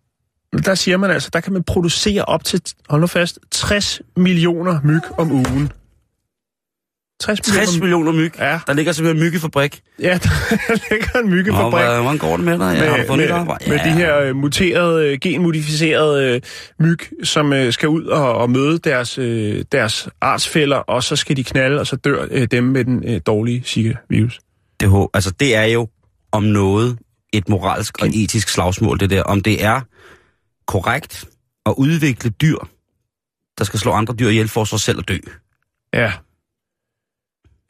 [0.65, 4.81] der siger man altså, der kan man producere op til, hold nu fast, 60 millioner
[4.85, 5.73] myg om ugen.
[7.23, 8.33] 60 60 millioner myg.
[8.39, 8.61] Ja.
[8.67, 9.81] Der ligger simpelthen en myggefabrik.
[10.01, 11.85] Ja, der ligger en myggefabrik.
[11.85, 12.77] hvor- hvordan går det med dig?
[12.79, 13.71] Ja, har du fundet med, arbejde?
[13.71, 16.41] med de her øh, muterede, øh, genmodificerede øh,
[16.81, 21.37] myg, som øh, skal ud og, og møde deres, øh, deres artsfælder, og så skal
[21.37, 24.41] de knalde, og så dør øh, dem med den øh, dårlige Zika-virus.
[24.81, 25.89] Det, altså, det er jo
[26.33, 26.99] om noget
[27.33, 29.23] et moralsk og etisk slagsmål, det der.
[29.23, 29.81] Om det er
[30.67, 31.25] korrekt
[31.67, 32.57] at udvikle dyr,
[33.59, 35.17] der skal slå andre dyr ihjel for sig selv at dø.
[35.95, 36.13] Ja.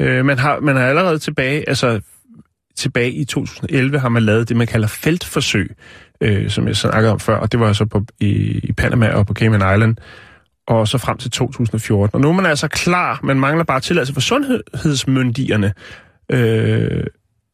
[0.02, 2.00] Øh, man, har, man har allerede tilbage, altså
[2.76, 5.76] tilbage i 2011 har man lavet det, man kalder feltforsøg,
[6.20, 9.26] øh, som jeg snakkede om før, og det var så på, i, i Panama og
[9.26, 9.96] på Cayman Island,
[10.66, 12.14] og så frem til 2014.
[12.14, 15.72] Og nu er man altså klar, man mangler bare tilladelse for sundhedsmyndighederne,
[16.28, 17.04] øh,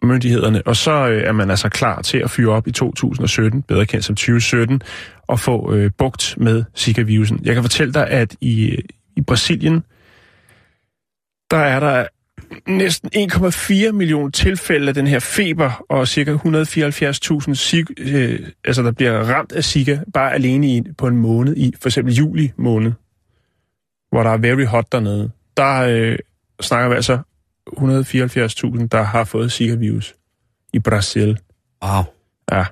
[0.02, 3.86] myndighederne, og så øh, er man altså klar til at fyre op i 2017, bedre
[3.86, 4.82] kendt som 2017,
[5.26, 7.40] og få øh, bugt med Zika-virusen.
[7.44, 8.76] Jeg kan fortælle dig, at i,
[9.16, 9.84] i Brasilien,
[11.50, 12.06] der er der
[12.68, 16.32] næsten 1,4 millioner tilfælde af den her feber, og ca.
[16.32, 21.56] 174.000, Zika- øh, altså der bliver ramt af Zika, bare alene i, på en måned,
[21.56, 22.92] i for eksempel juli måned,
[24.10, 25.30] hvor der er very hot dernede.
[25.56, 26.18] Der øh,
[26.60, 27.18] snakker vi altså
[27.70, 30.14] 174.000, der har fået Zika-virus
[30.72, 31.38] i Brasil.
[31.84, 32.02] Wow.
[32.52, 32.64] Ja.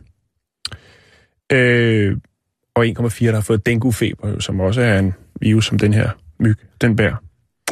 [1.52, 2.16] Øh,
[2.74, 6.56] og 1,4, der har fået dengue-feber, som også er en virus, som den her myg,
[6.80, 7.16] den bærer.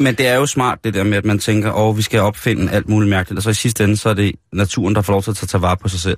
[0.01, 2.19] Men det er jo smart, det der med, at man tænker, åh, oh, vi skal
[2.19, 5.13] opfinde alt muligt mærkeligt, og så i sidste ende, så er det naturen, der får
[5.13, 6.17] lov til at tage vare på sig selv.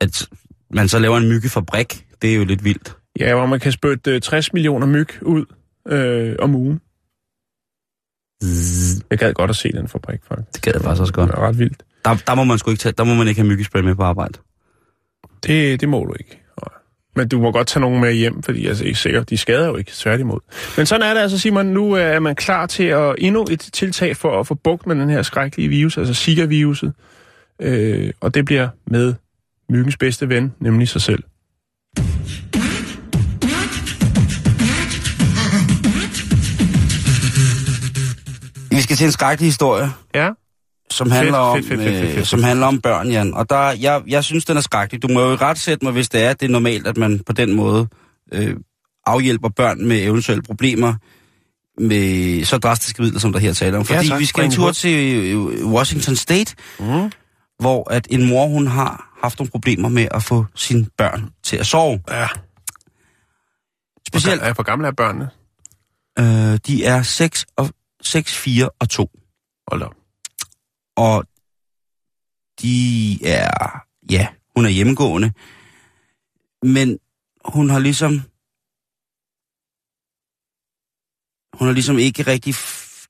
[0.00, 0.28] At
[0.70, 2.96] man så laver en myggefabrik, det er jo lidt vildt.
[3.20, 5.44] Ja, hvor man kan spytte øh, 60 millioner myg ud
[5.88, 6.80] øh, om ugen.
[9.10, 10.54] Jeg gad godt at se den fabrik, faktisk.
[10.54, 11.30] Det gad jeg faktisk også godt.
[11.30, 11.82] Det er ret vildt.
[12.04, 14.02] Der, der må man sgu ikke tage, der må man ikke have myggespray med på
[14.02, 14.38] arbejde.
[15.42, 16.45] Det, det må du ikke.
[17.16, 19.36] Men du må godt tage nogen med hjem, fordi altså, jeg er ikke sikker, de
[19.36, 20.40] skader jo ikke, tværtimod.
[20.76, 21.66] Men sådan er det altså, Simon.
[21.66, 25.10] Nu er man klar til at endnu et tiltag for at få bugt med den
[25.10, 26.92] her skrækkelige virus, altså Zika-viruset.
[27.62, 29.14] Øh, og det bliver med
[29.70, 31.22] myggens bedste ven, nemlig sig selv.
[38.70, 40.30] Vi skal til en skrækkelig historie, Ja,
[40.90, 42.26] som handler, om, fedt, fedt, fedt, fedt, øh, fedt.
[42.28, 43.34] som handler om børn, Jan.
[43.34, 45.02] Og der, jeg, jeg synes, den er skrækkelig.
[45.02, 47.32] Du må jo ret sætte mig, hvis det er, det er normalt, at man på
[47.32, 47.88] den måde
[48.32, 48.56] øh,
[49.06, 50.94] afhjælper børn med eventuelle problemer
[51.80, 53.86] med så drastiske midler, som der her taler om.
[53.90, 54.20] Ja, Fordi tak.
[54.20, 57.12] vi skal en tur til øh, Washington State, Mm.
[57.58, 61.56] hvor at en mor, hun har haft nogle problemer med at få sine børn til
[61.56, 62.00] at sove.
[62.10, 62.26] ja.
[64.08, 65.28] Specielt, Hvor, hvor gamle er børnene?
[66.18, 67.70] øh, de er 6, og,
[68.02, 69.10] 6, 4 og 2.
[69.70, 69.92] Hold op.
[70.96, 71.24] og
[72.62, 74.26] de er, ja,
[74.56, 75.32] hun er hjemmegående,
[76.62, 76.98] men
[77.44, 78.12] hun har ligesom,
[81.58, 82.54] hun har ligesom ikke rigtig,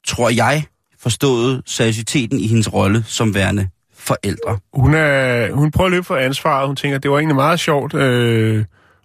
[0.06, 0.64] tror jeg,
[0.98, 4.58] forstået seriøsiteten i hendes rolle som værende forældre.
[4.72, 6.66] Hun, er, hun prøver at løbe for ansvaret.
[6.66, 8.64] Hun tænker, det var egentlig meget sjovt øh,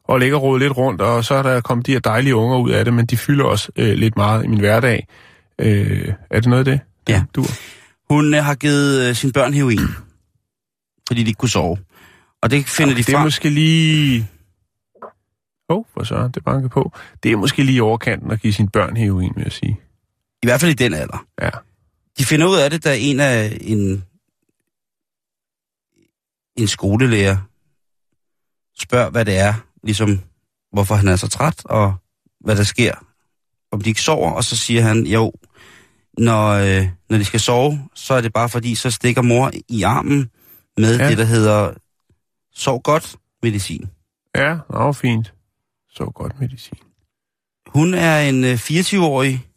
[0.09, 2.57] at ligge og rode lidt rundt, og så er der kommet de her dejlige unger
[2.57, 5.07] ud af det, men de fylder også øh, lidt meget i min hverdag.
[5.59, 6.79] Øh, er det noget af det?
[7.09, 7.23] Ja.
[7.35, 7.45] Du?
[8.11, 9.87] Hun øh, har givet øh, sine børn heroin,
[11.07, 11.77] fordi de ikke kunne sove.
[12.41, 13.23] Og det finder de det er frem.
[13.23, 14.29] måske lige...
[15.69, 16.29] Åh, oh, hvor så?
[16.33, 16.91] Det banker på.
[17.23, 19.79] Det er måske lige overkanten at give sine børn heroin, vil jeg sige.
[20.43, 21.25] I hvert fald i den alder.
[21.41, 21.49] Ja.
[22.17, 24.03] De finder ud af det, da en af en,
[26.57, 27.37] en skolelærer
[28.79, 29.53] spørger, hvad det er,
[29.83, 30.19] ligesom
[30.71, 31.93] hvorfor han er så træt, og
[32.39, 32.95] hvad der sker,
[33.71, 35.33] om de ikke sover, og så siger han, jo,
[36.21, 39.81] når, øh, når de skal sove, så er det bare fordi, så stikker mor i
[39.83, 40.29] armen
[40.77, 41.09] med Ja.
[41.09, 41.73] det, der hedder
[42.53, 43.89] sov godt, medicin.
[44.35, 45.33] Ja, nå, fint.
[45.89, 46.77] Så godt medicin.
[47.67, 49.47] Hun er en øh, 24-årig,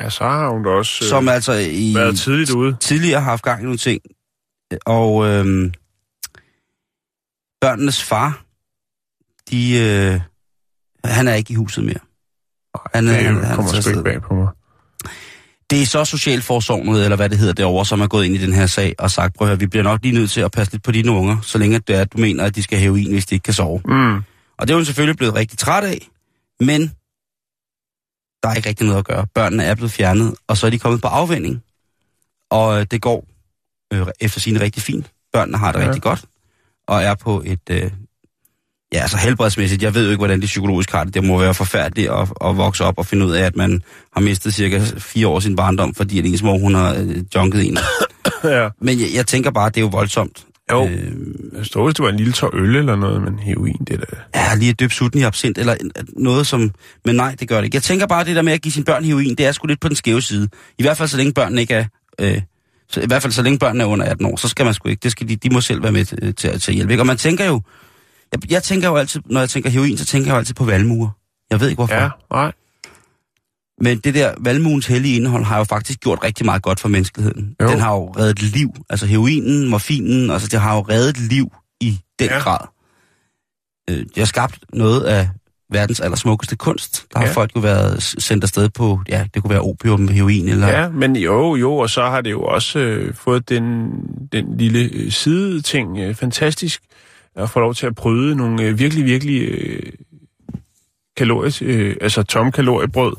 [0.00, 2.76] Ja, så har hun da også øh, som altså i været tidligt ude.
[2.80, 4.02] tidligere har haft gang i nogle ting.
[4.86, 5.72] Og øhm,
[7.60, 8.44] børnenes far,
[9.50, 10.20] de, øh,
[11.04, 11.98] han er ikke i huset mere.
[12.94, 14.48] Han, Det han, han, kommer taget sgu ikke bag på mig.
[15.70, 18.52] Det er så Socialforsorgnet, eller hvad det hedder derovre, som er gået ind i den
[18.52, 20.72] her sag og sagt, prøv at høre, vi bliver nok lige nødt til at passe
[20.72, 22.84] lidt på dine unger, så længe det er, at du mener, at de skal have
[22.84, 23.80] heroin, hvis de ikke kan sove.
[23.84, 24.16] Mm.
[24.58, 26.08] Og det er hun selvfølgelig blevet rigtig træt af,
[26.60, 26.80] men
[28.42, 29.26] der er ikke rigtig noget at gøre.
[29.34, 31.62] Børnene er blevet fjernet, og så er de kommet på afvending.
[32.50, 33.26] Og øh, det går
[33.92, 35.12] øh, efter sine rigtig fint.
[35.32, 35.84] Børnene har det ja.
[35.86, 36.24] rigtig godt,
[36.88, 37.70] og er på et...
[37.70, 37.90] Øh,
[38.92, 41.14] ja, altså helbredsmæssigt, jeg ved jo ikke, hvordan de psykologisk har det.
[41.14, 43.82] Det må være forfærdeligt at, at vokse op og finde ud af, at man
[44.14, 47.66] har mistet cirka fire år sin barndom, fordi at ens mor, hun har øh, junket
[47.68, 47.78] en.
[48.44, 48.68] ja.
[48.80, 50.44] Men jeg, jeg tænker bare, at det er jo voldsomt.
[50.72, 50.86] Jo.
[50.86, 51.12] Øh,
[51.56, 53.96] Jeg står, hvis det var en lille tår øl eller noget, men heroin, det er
[53.96, 54.04] da...
[54.34, 55.74] Ja, lige at døbe sutten i absint, eller
[56.16, 56.70] noget som...
[57.04, 57.76] Men nej, det gør det ikke.
[57.76, 59.80] Jeg tænker bare, det der med at give sine børn heroin, det er sgu lidt
[59.80, 60.48] på den skæve side.
[60.78, 61.84] I hvert fald, så længe børnene ikke er...
[62.20, 62.40] Øh,
[62.88, 64.88] så, I hvert fald, så længe børnene er under 18 år, så skal man sgu
[64.88, 65.00] ikke.
[65.02, 66.92] Det skal de, de må selv være med til, til, til at hjælpe.
[66.92, 67.02] Ikke?
[67.02, 67.60] Og man tænker jo...
[68.32, 70.64] Jeg, jeg tænker jo altid, når jeg tænker heroin, så tænker jeg jo altid på
[70.64, 71.08] valmuer.
[71.50, 71.94] Jeg ved ikke, hvorfor.
[71.94, 72.52] Ja, nej.
[73.80, 77.56] Men det der valmuens hellige indhold har jo faktisk gjort rigtig meget godt for menneskeheden.
[77.62, 77.68] Jo.
[77.68, 78.70] Den har jo reddet liv.
[78.90, 82.38] Altså heroinen, morfinen, altså det har jo reddet liv i den Ja.
[82.38, 82.66] grad.
[83.90, 85.28] Øh, det har skabt noget af
[85.72, 87.06] verdens allersmukkeste kunst.
[87.12, 87.32] Der har Ja.
[87.32, 90.68] folk jo været sendt afsted på, ja, det kunne være opium, heroin eller...
[90.68, 93.90] Ja, men jo, jo, og så har det jo også øh, fået den,
[94.32, 96.82] den lille øh, sideting øh, fantastisk
[97.36, 99.82] at få lov til at bryde nogle øh, virkelig, virkelig øh,
[101.16, 103.16] kalories, øh, altså tomme kaloriebrød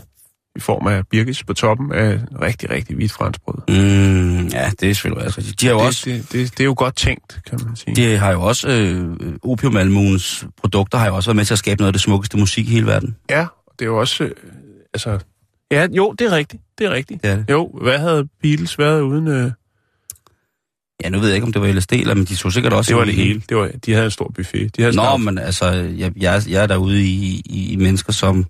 [0.56, 3.56] i form af birkes på toppen af rigtig, rigtig hvidt franskbrød.
[3.68, 5.62] Mm, ja, det er selvfølgelig også rigtigt.
[5.62, 6.10] De har jo Det, også...
[6.10, 7.96] det, det, det er jo godt tænkt, kan man sige.
[7.96, 11.82] Det har jo også, øh, opiumalmuens produkter har jo også været med til at skabe
[11.82, 13.16] noget af det smukkeste musik i hele verden.
[13.30, 14.32] Ja, og det er jo også, øh,
[14.94, 15.20] altså,
[15.72, 17.24] ja, jo, det er rigtigt, det er rigtigt.
[17.24, 17.46] Det.
[17.50, 19.52] Jo, hvad havde Beatles været uden, øh,
[21.04, 22.90] Ja, nu ved jeg ikke, om det var LSD, eller, men de tog sikkert også...
[22.90, 24.76] det var det hele, det var, de havde en stor buffet.
[24.78, 25.66] De havde Nå, sådan- men altså,
[25.98, 28.46] jeg, jeg, er- jeg er derude i, i, i mennesker som,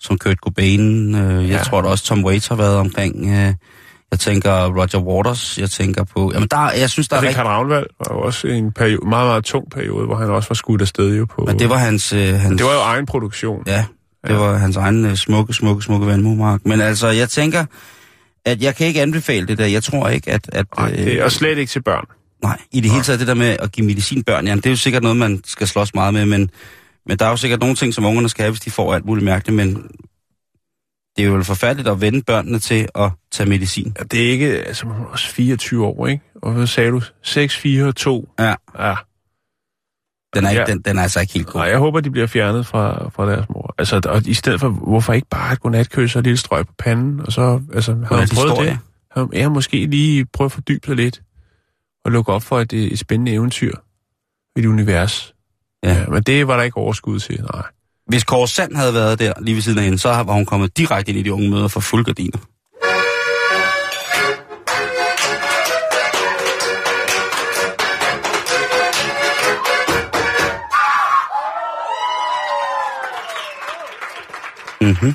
[0.00, 1.14] som Kurt Cobain.
[1.14, 1.62] Øh, jeg Ja.
[1.64, 3.26] tror da også, Tom Waits har været omkring.
[3.26, 3.54] Øh,
[4.10, 5.58] jeg tænker Roger Waters.
[5.58, 6.30] Jeg tænker på...
[6.34, 7.36] Jamen, der, jeg synes, der er rigtig...
[7.36, 10.54] Karl Ravnvald var jo også en periode, meget, meget tung periode, hvor han også var
[10.54, 11.44] skudt afsted jo på...
[11.46, 12.12] Men det var hans...
[12.12, 13.62] Øh, hans det var jo egen produktion.
[13.66, 13.84] Ja,
[14.28, 16.60] det var hans egen øh, smukke, smukke, smukke vandmurmark.
[16.66, 17.64] Men altså, jeg tænker,
[18.44, 19.66] at jeg kan ikke anbefale det der.
[19.66, 20.48] Jeg tror ikke, at...
[20.52, 22.04] at Nej, det er slet ikke til børn.
[22.42, 24.70] Nej, i det hele taget det der med at give medicin børn, jamen, det er
[24.70, 26.50] jo sikkert noget, man skal slås meget med, men,
[27.06, 29.04] men der er jo sikkert nogle ting, som ungerne skal have, hvis de får alt
[29.04, 29.74] muligt mærkeligt, men
[31.16, 33.94] det er jo forfærdeligt at vende børnene til at tage medicin.
[33.98, 34.46] Ja, det er ikke...
[34.46, 36.22] Altså, hun er også 24 år, ikke?
[36.42, 37.00] Og hvad sagde du?
[37.22, 38.28] 6, 4 og 2.
[38.38, 38.94] Ja, Ja.
[40.34, 40.66] Den er, ikke, Ja.
[40.66, 41.60] den, den er altså ikke helt god.
[41.60, 43.74] Nej, jeg håber, de bliver fjernet fra, fra deres mor.
[43.78, 46.72] Altså, og i stedet for, hvorfor ikke bare et godnatkys og et lille strøg på
[46.78, 48.78] panden, og så, altså, har hun prøvet det?
[49.10, 51.22] Har Ja, måske lige prøve at fordybe sig lidt,
[52.04, 53.74] og lukke op for et, et spændende eventyr
[54.56, 55.34] i et univers.
[55.84, 55.94] Ja.
[55.94, 56.06] ja.
[56.06, 57.62] men det var der ikke overskud til, nej.
[58.06, 60.76] Hvis Kåre Sand havde været der lige ved siden af hende, så var hun kommet
[60.76, 62.38] direkte ind i de unge møder for fuldgardiner.
[75.02, 75.14] Mm-hmm.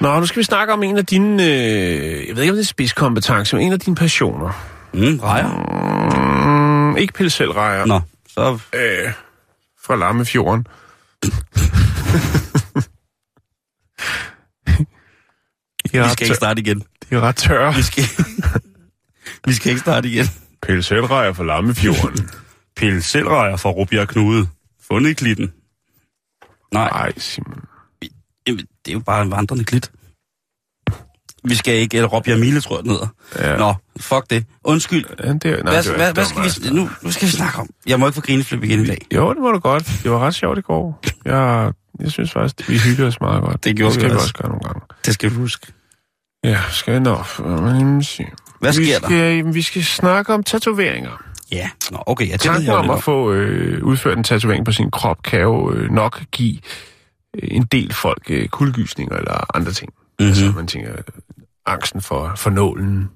[0.00, 2.62] Nå, nu skal vi snakke om en af dine, øh, jeg ved ikke, om det
[2.62, 4.66] er spidskompetence, men en af dine passioner.
[4.94, 5.48] Mm, rejer.
[6.90, 7.86] Mm, ikke pilselrejer.
[7.86, 9.12] Nå, så Øh,
[9.84, 10.66] fra Lammefjorden.
[11.22, 11.30] De
[15.92, 16.78] vi skal ikke starte igen.
[16.80, 17.74] de er ret tørre.
[17.74, 18.04] Vi skal,
[19.46, 20.26] vi skal ikke starte igen.
[20.62, 22.30] Pilselrejer fra Lammefjorden.
[22.76, 24.48] Pille selvrejer fra Rubjerg Knude.
[24.88, 25.52] Fundet i klitten.
[26.72, 27.60] Nej, Nej, Simon.
[28.86, 29.90] Det er jo bare en vandrende klit.
[31.44, 33.06] Vi skal ikke, eller Rubjerg Mile, tror jeg, den hedder.
[33.38, 33.56] Ja.
[33.56, 34.44] Nå, fuck det.
[34.64, 35.04] Undskyld.
[35.24, 37.68] Ja, det, er- nej, Hvad, det hvad, skal vi, nu, nu skal vi snakke om?
[37.86, 39.06] Jeg må ikke få grineflip igen i dag.
[39.14, 40.00] Jo, det må du godt.
[40.02, 41.00] Det var ret sjovt i går.
[41.24, 43.64] Jeg, jeg synes faktisk, vi hyggede os meget godt.
[43.64, 44.24] Det gjorde det skal vi vi også.
[44.24, 44.80] også gøre nogle gange.
[45.06, 45.66] Det skal du huske.
[46.44, 47.26] Ja, skal jeg nok.
[48.60, 49.06] Hvad vi sker der?
[49.06, 51.22] skal, Vi skal snakke om tatoveringer.
[51.52, 54.90] Ja, Nå, okay, Tanken jeg jo om at få øh, udført en tatovering på sin
[54.90, 56.58] krop kan jo øh, nok give
[57.42, 59.92] en del folk øh, kuldegysninger eller andre ting.
[59.92, 60.26] Mhm.
[60.26, 60.28] Mm-hmm.
[60.28, 60.98] Altså, man tænker, øh,
[61.66, 63.10] angsten for, for nålen,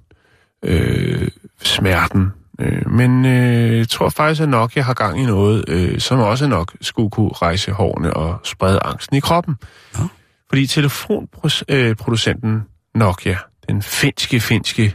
[0.64, 1.28] øh,
[1.62, 2.32] smerten.
[2.60, 6.18] Øh, men øh, jeg tror faktisk, at nok jeg har gang i noget, øh, som
[6.18, 9.56] også nok skulle kunne rejse hårene og sprede angsten i kroppen.
[9.98, 10.04] Nå.
[10.48, 12.62] Fordi telefonproducenten
[12.94, 14.94] Nokia, den finske, finske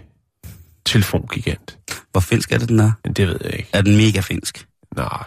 [0.86, 1.78] telefongigant,
[2.12, 2.92] Hvor finsk er det, den er?
[3.16, 3.70] det ved jeg ikke.
[3.74, 4.68] Er den mega finsk?
[4.96, 5.24] Nej.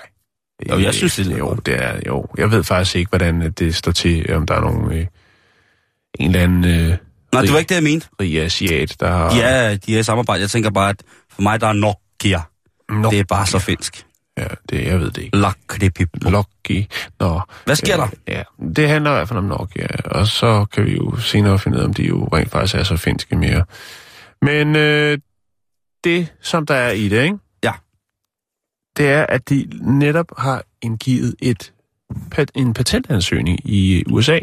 [0.71, 2.27] Jo, jeg synes, det er jo, det er, jo.
[2.39, 5.07] Jeg ved faktisk ikke, hvordan øh, det står til, om der er nogen, øh,
[6.19, 6.97] en eller anden øh,
[7.33, 8.09] Nej, det var ikke det, jeg mente.
[8.21, 9.37] rig asiat, der har...
[9.37, 10.41] Ja, de er i samarbejde.
[10.41, 12.41] Jeg tænker bare, at for mig, der er Nokia.
[12.89, 14.05] Nå, Det er bare så finsk.
[14.39, 15.37] Ja, det, jeg ved det ikke.
[15.37, 16.31] Lakkripippo.
[16.31, 16.87] Lucky.
[17.21, 17.41] Nå.
[17.65, 18.09] Hvad sker der?
[18.29, 18.43] Ja,
[18.77, 21.83] det handler i hvert fald om Nokia, og så kan vi jo senere finde ud
[21.83, 23.65] af, om de jo rent faktisk er så finske mere.
[24.43, 25.19] Men øh,
[26.05, 27.37] det, som der er i det, ikke?
[28.99, 31.73] Det er, at de netop har indgivet et,
[32.55, 34.39] en patentansøgning i USA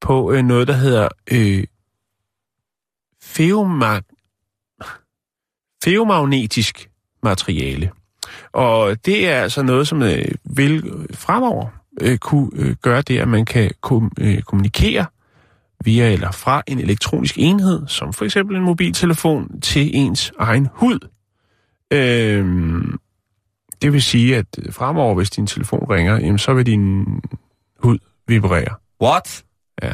[0.00, 1.64] på øh, noget, der hedder øh,
[3.24, 4.12] feomag-
[5.84, 6.90] feomagnetisk
[7.22, 7.90] materiale.
[8.52, 11.66] Og det er altså noget, som øh, vil fremover
[12.00, 15.06] øh, kunne øh, gøre det, at man kan kom, øh, kommunikere
[15.84, 21.08] via eller fra en elektronisk enhed, som for eksempel en mobiltelefon, til ens egen hud.
[21.92, 22.98] Øhm,
[23.82, 27.04] det vil sige, at fremover, hvis din telefon ringer, jamen, så vil din
[27.82, 28.74] hud vibrere.
[29.02, 29.44] What?
[29.82, 29.92] Ja.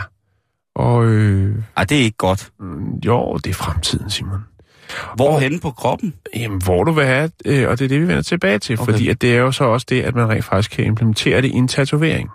[0.74, 2.52] Og øh, Ej, det er ikke godt.
[2.60, 4.40] mm, jo, det er fremtiden, Simon.
[5.16, 6.14] Hvorhenne på kroppen?
[6.36, 8.92] Jamen, hvor du vil have, øh, og det er det, vi vender tilbage til, Okay.
[8.92, 11.48] fordi at det er jo så også det, at man rent faktisk kan implementere det
[11.48, 12.28] i en tatovering.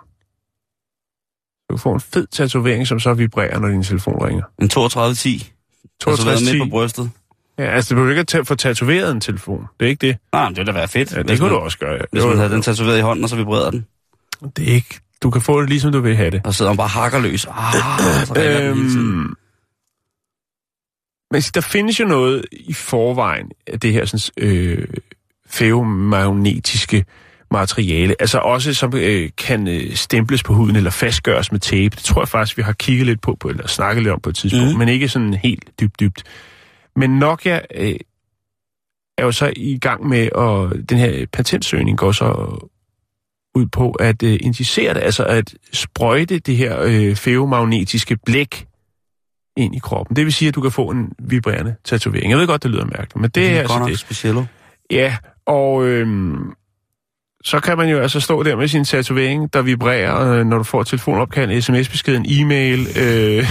[1.70, 4.44] Du kan få en fed tatovering, som så vibrerer, når din telefon ringer.
[4.62, 5.52] En 3210.
[6.00, 7.10] 62 midt på brystet.
[7.58, 9.66] Ja, altså, det behøver ikke at få tatoveret en telefon.
[9.80, 10.16] Det er ikke det.
[10.32, 11.12] Nej, men det ville da være fedt.
[11.12, 11.92] Ja, det kunne man, du også gøre.
[11.92, 11.98] Ja.
[12.12, 13.86] Hvis man havde den tatoveret i hånden, og så vibrerede den.
[14.56, 15.00] Det er ikke...
[15.22, 16.40] Du kan få det, ligesom du vil have det.
[16.44, 17.46] Og så sidder man bare hakker løs.
[17.50, 17.74] Ah,
[18.26, 18.34] så.
[18.42, 19.34] Øhm,
[21.30, 24.86] men der findes jo noget i forvejen af det her sådan, øh,
[25.50, 27.04] feomagnetiske
[27.50, 31.96] materiale, altså også som øh, kan øh, stemples på huden eller fastgøres med tape.
[31.96, 34.30] Det tror jeg faktisk, vi har kigget lidt på, på eller snakket lidt om på
[34.30, 34.78] et tidspunkt, mm.
[34.78, 36.22] men ikke sådan helt dybt, dybt.
[36.98, 37.94] Men Nokia øh,
[39.18, 42.58] er jo så i gang med, og den her patentsøgning går så
[43.54, 48.66] ud på at øh, injicere det, altså at sprøjte det her øh, feomagnetiske blæk
[49.56, 50.16] ind i kroppen.
[50.16, 52.30] Det vil sige, at du kan få en vibrerende tatovering.
[52.30, 53.98] Jeg ved godt, det lyder mærkeligt, men det er godt altså det.
[53.98, 54.44] speciello.
[54.90, 56.52] Ja, og øhm,
[57.44, 60.64] så kan man jo altså stå der med sin tatovering, der vibrerer, øh, når du
[60.64, 62.86] får telefonopkald, sms-besked, en e-mail.
[63.00, 63.44] Øh,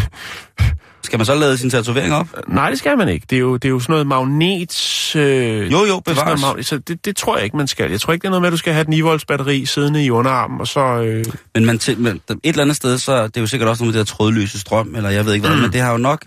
[1.08, 2.28] Skal man så lade sin tatovering op?
[2.48, 3.26] nej, det skal man ikke.
[3.30, 5.16] Det er jo, det er jo sådan noget magnet...
[5.16, 6.42] Øh, Jo, jo, det bevares.
[6.42, 7.92] magnet, så det, det tror jeg ikke, man skal.
[7.92, 9.66] Jeg tror ikke, det er noget med, at du skal have et 9 volts batteri
[9.66, 10.80] siddende i underarmen, og så...
[10.80, 13.84] Øh, Men, man til, men et eller andet sted, så det er jo sikkert også
[13.84, 15.62] noget med det der trådløse strøm, eller jeg ved ikke hvad, mm.
[15.62, 16.22] men det har jo nok...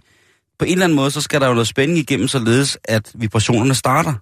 [0.58, 3.74] På en eller anden måde, så skal der jo noget spænding igennem, således at vibrationerne
[3.74, 4.14] starter.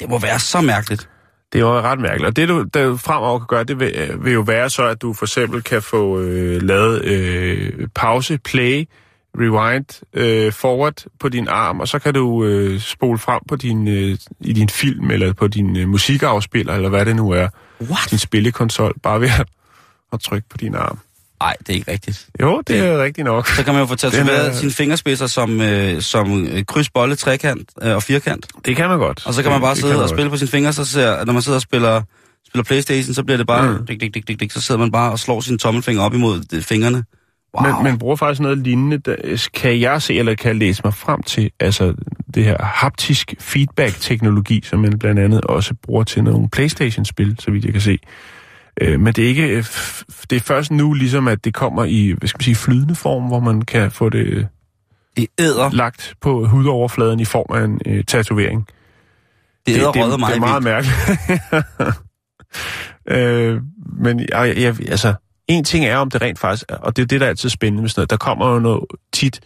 [0.00, 1.08] Det må være så mærkeligt.
[1.52, 2.26] Det er jo ret mærkeligt.
[2.26, 5.02] Og det, du, der fremover kan gøre, det vil, øh, vil jo være så, at
[5.02, 8.88] du for eksempel kan få øh, lavet øh, pause, play,
[9.40, 13.88] rewind, øh, forward på din arm, og så kan du øh, spole frem på din,
[13.88, 17.48] øh, i din film, eller på din øh, musikafspiller, eller hvad det nu er.
[17.80, 18.10] What?
[18.10, 19.46] Din spillekonsol, bare ved at,
[20.12, 20.98] at trykke på din arm.
[21.40, 22.26] Nej, det er ikke rigtigt.
[22.40, 23.46] Jo, det er rigtigt nok.
[23.48, 27.16] Så kan man jo få tatoveret er- sine fingerspidser som, øh, som øh, kryds, bolle,
[27.16, 28.46] trekant øh, og firkant.
[28.64, 29.26] Det kan man godt.
[29.26, 30.16] Og så kan man bare det sidde man og godt.
[30.18, 32.02] spille på sine fingre, så ser, når man sidder og spiller,
[32.48, 33.86] spiller Playstation, så bliver det bare, Mm.
[33.86, 36.42] dik, dik, dik, dik, dik, så sidder man bare og slår sin tommelfinger op imod
[36.54, 37.04] øh, fingrene.
[37.62, 37.74] Wow.
[37.74, 40.94] Men man bruger faktisk noget lignende, der, kan jeg se, eller kan jeg læse mig
[40.94, 41.94] frem til, altså
[42.34, 47.64] det her haptisk feedback-teknologi, som man blandt andet også bruger til nogle Playstation-spil, så vidt
[47.64, 47.98] jeg kan se.
[48.80, 49.64] Øh, men det er ikke, øh,
[50.30, 53.22] det er først nu ligesom, at det kommer i, hvad skal man sige, flydende form,
[53.22, 54.48] hvor man kan få det
[55.16, 58.66] det æder, lagt på hudoverfladen i form af en øh, tatovering.
[59.66, 60.96] det æder det, røget det, mig det er meget mærkeligt.
[63.16, 63.60] øh,
[64.02, 65.14] men jeg, jeg, altså,
[65.48, 67.48] en ting er, om det rent faktisk er, og det er det, der er altid
[67.48, 69.40] spændende med sådan noget, der kommer jo noget, tit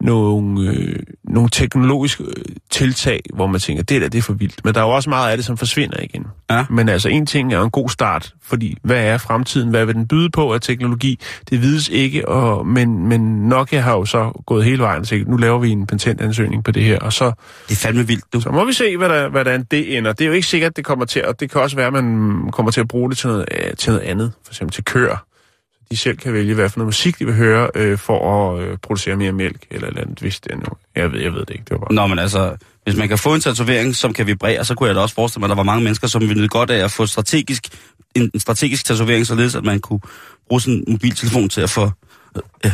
[0.00, 4.64] nogle, øh, nogle teknologiske øh, tiltag, hvor man tænker, det der, det er for vildt.
[4.64, 6.26] Men der er jo også meget af det, som forsvinder igen.
[6.50, 6.64] Ja.
[6.70, 9.70] Men altså, en ting er en god start, fordi hvad er fremtiden?
[9.70, 11.20] Hvad vil den byde på af teknologi?
[11.50, 15.36] Det vides ikke, og, men, men Nokia har jo så gået hele vejen og nu
[15.36, 17.32] laver vi en patentansøgning på det her, og så
[17.68, 18.40] Det er fandme vildt, du.
[18.40, 20.12] så må vi se, hvad der, hvordan det ender.
[20.12, 22.48] Det er jo ikke sikkert, det kommer til, og det kan også være, at man
[22.52, 25.27] kommer til at bruge det til noget, til noget andet, for eksempel til kør.
[25.90, 28.76] De selv kan vælge, hvad for noget musik de vil høre, øh, for at øh,
[28.82, 30.64] producere mere mælk, eller eller andet, hvis det er nu.
[30.96, 31.94] Jeg ved, jeg ved det ikke, det var bare...
[31.94, 34.96] Nå, men altså, hvis man kan få en tatovering, som kan vibrere, så kunne jeg
[34.96, 36.90] da også forestille mig, at der var mange mennesker, som ville nyde godt af at
[36.90, 37.68] få strategisk,
[38.14, 40.00] en, en strategisk tatovering, således at man kunne
[40.48, 41.90] bruge sin mobiltelefon til at få,
[42.64, 42.72] øh,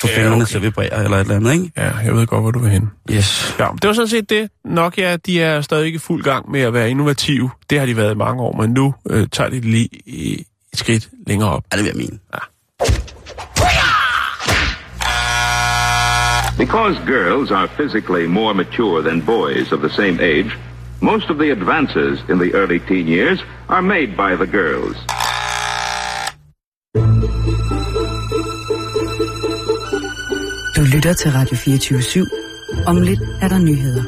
[0.00, 0.46] få Ja, fingrene okay.
[0.46, 1.72] til at vibrere, eller et eller andet, ikke?
[1.76, 2.90] Ja, jeg ved godt, hvor du vil hen.
[3.10, 3.54] Yes.
[3.58, 4.50] Ja, det var sådan set det.
[4.64, 7.50] Nokia, de er stadig ikke fuld gang med at være innovative.
[7.70, 10.44] Det har de været i mange år, men nu øh, tager de lige et
[10.74, 11.64] skridt længere op.
[11.72, 12.18] Ja, det vil jeg mene.
[16.58, 20.52] Because girls are physically more mature than boys of the same age,
[21.12, 24.96] Most of the advances in the early teen years are made by the girls.
[30.76, 32.86] Du lytter til Radio 24 /7.
[32.86, 34.02] Om lidt er der nyheder.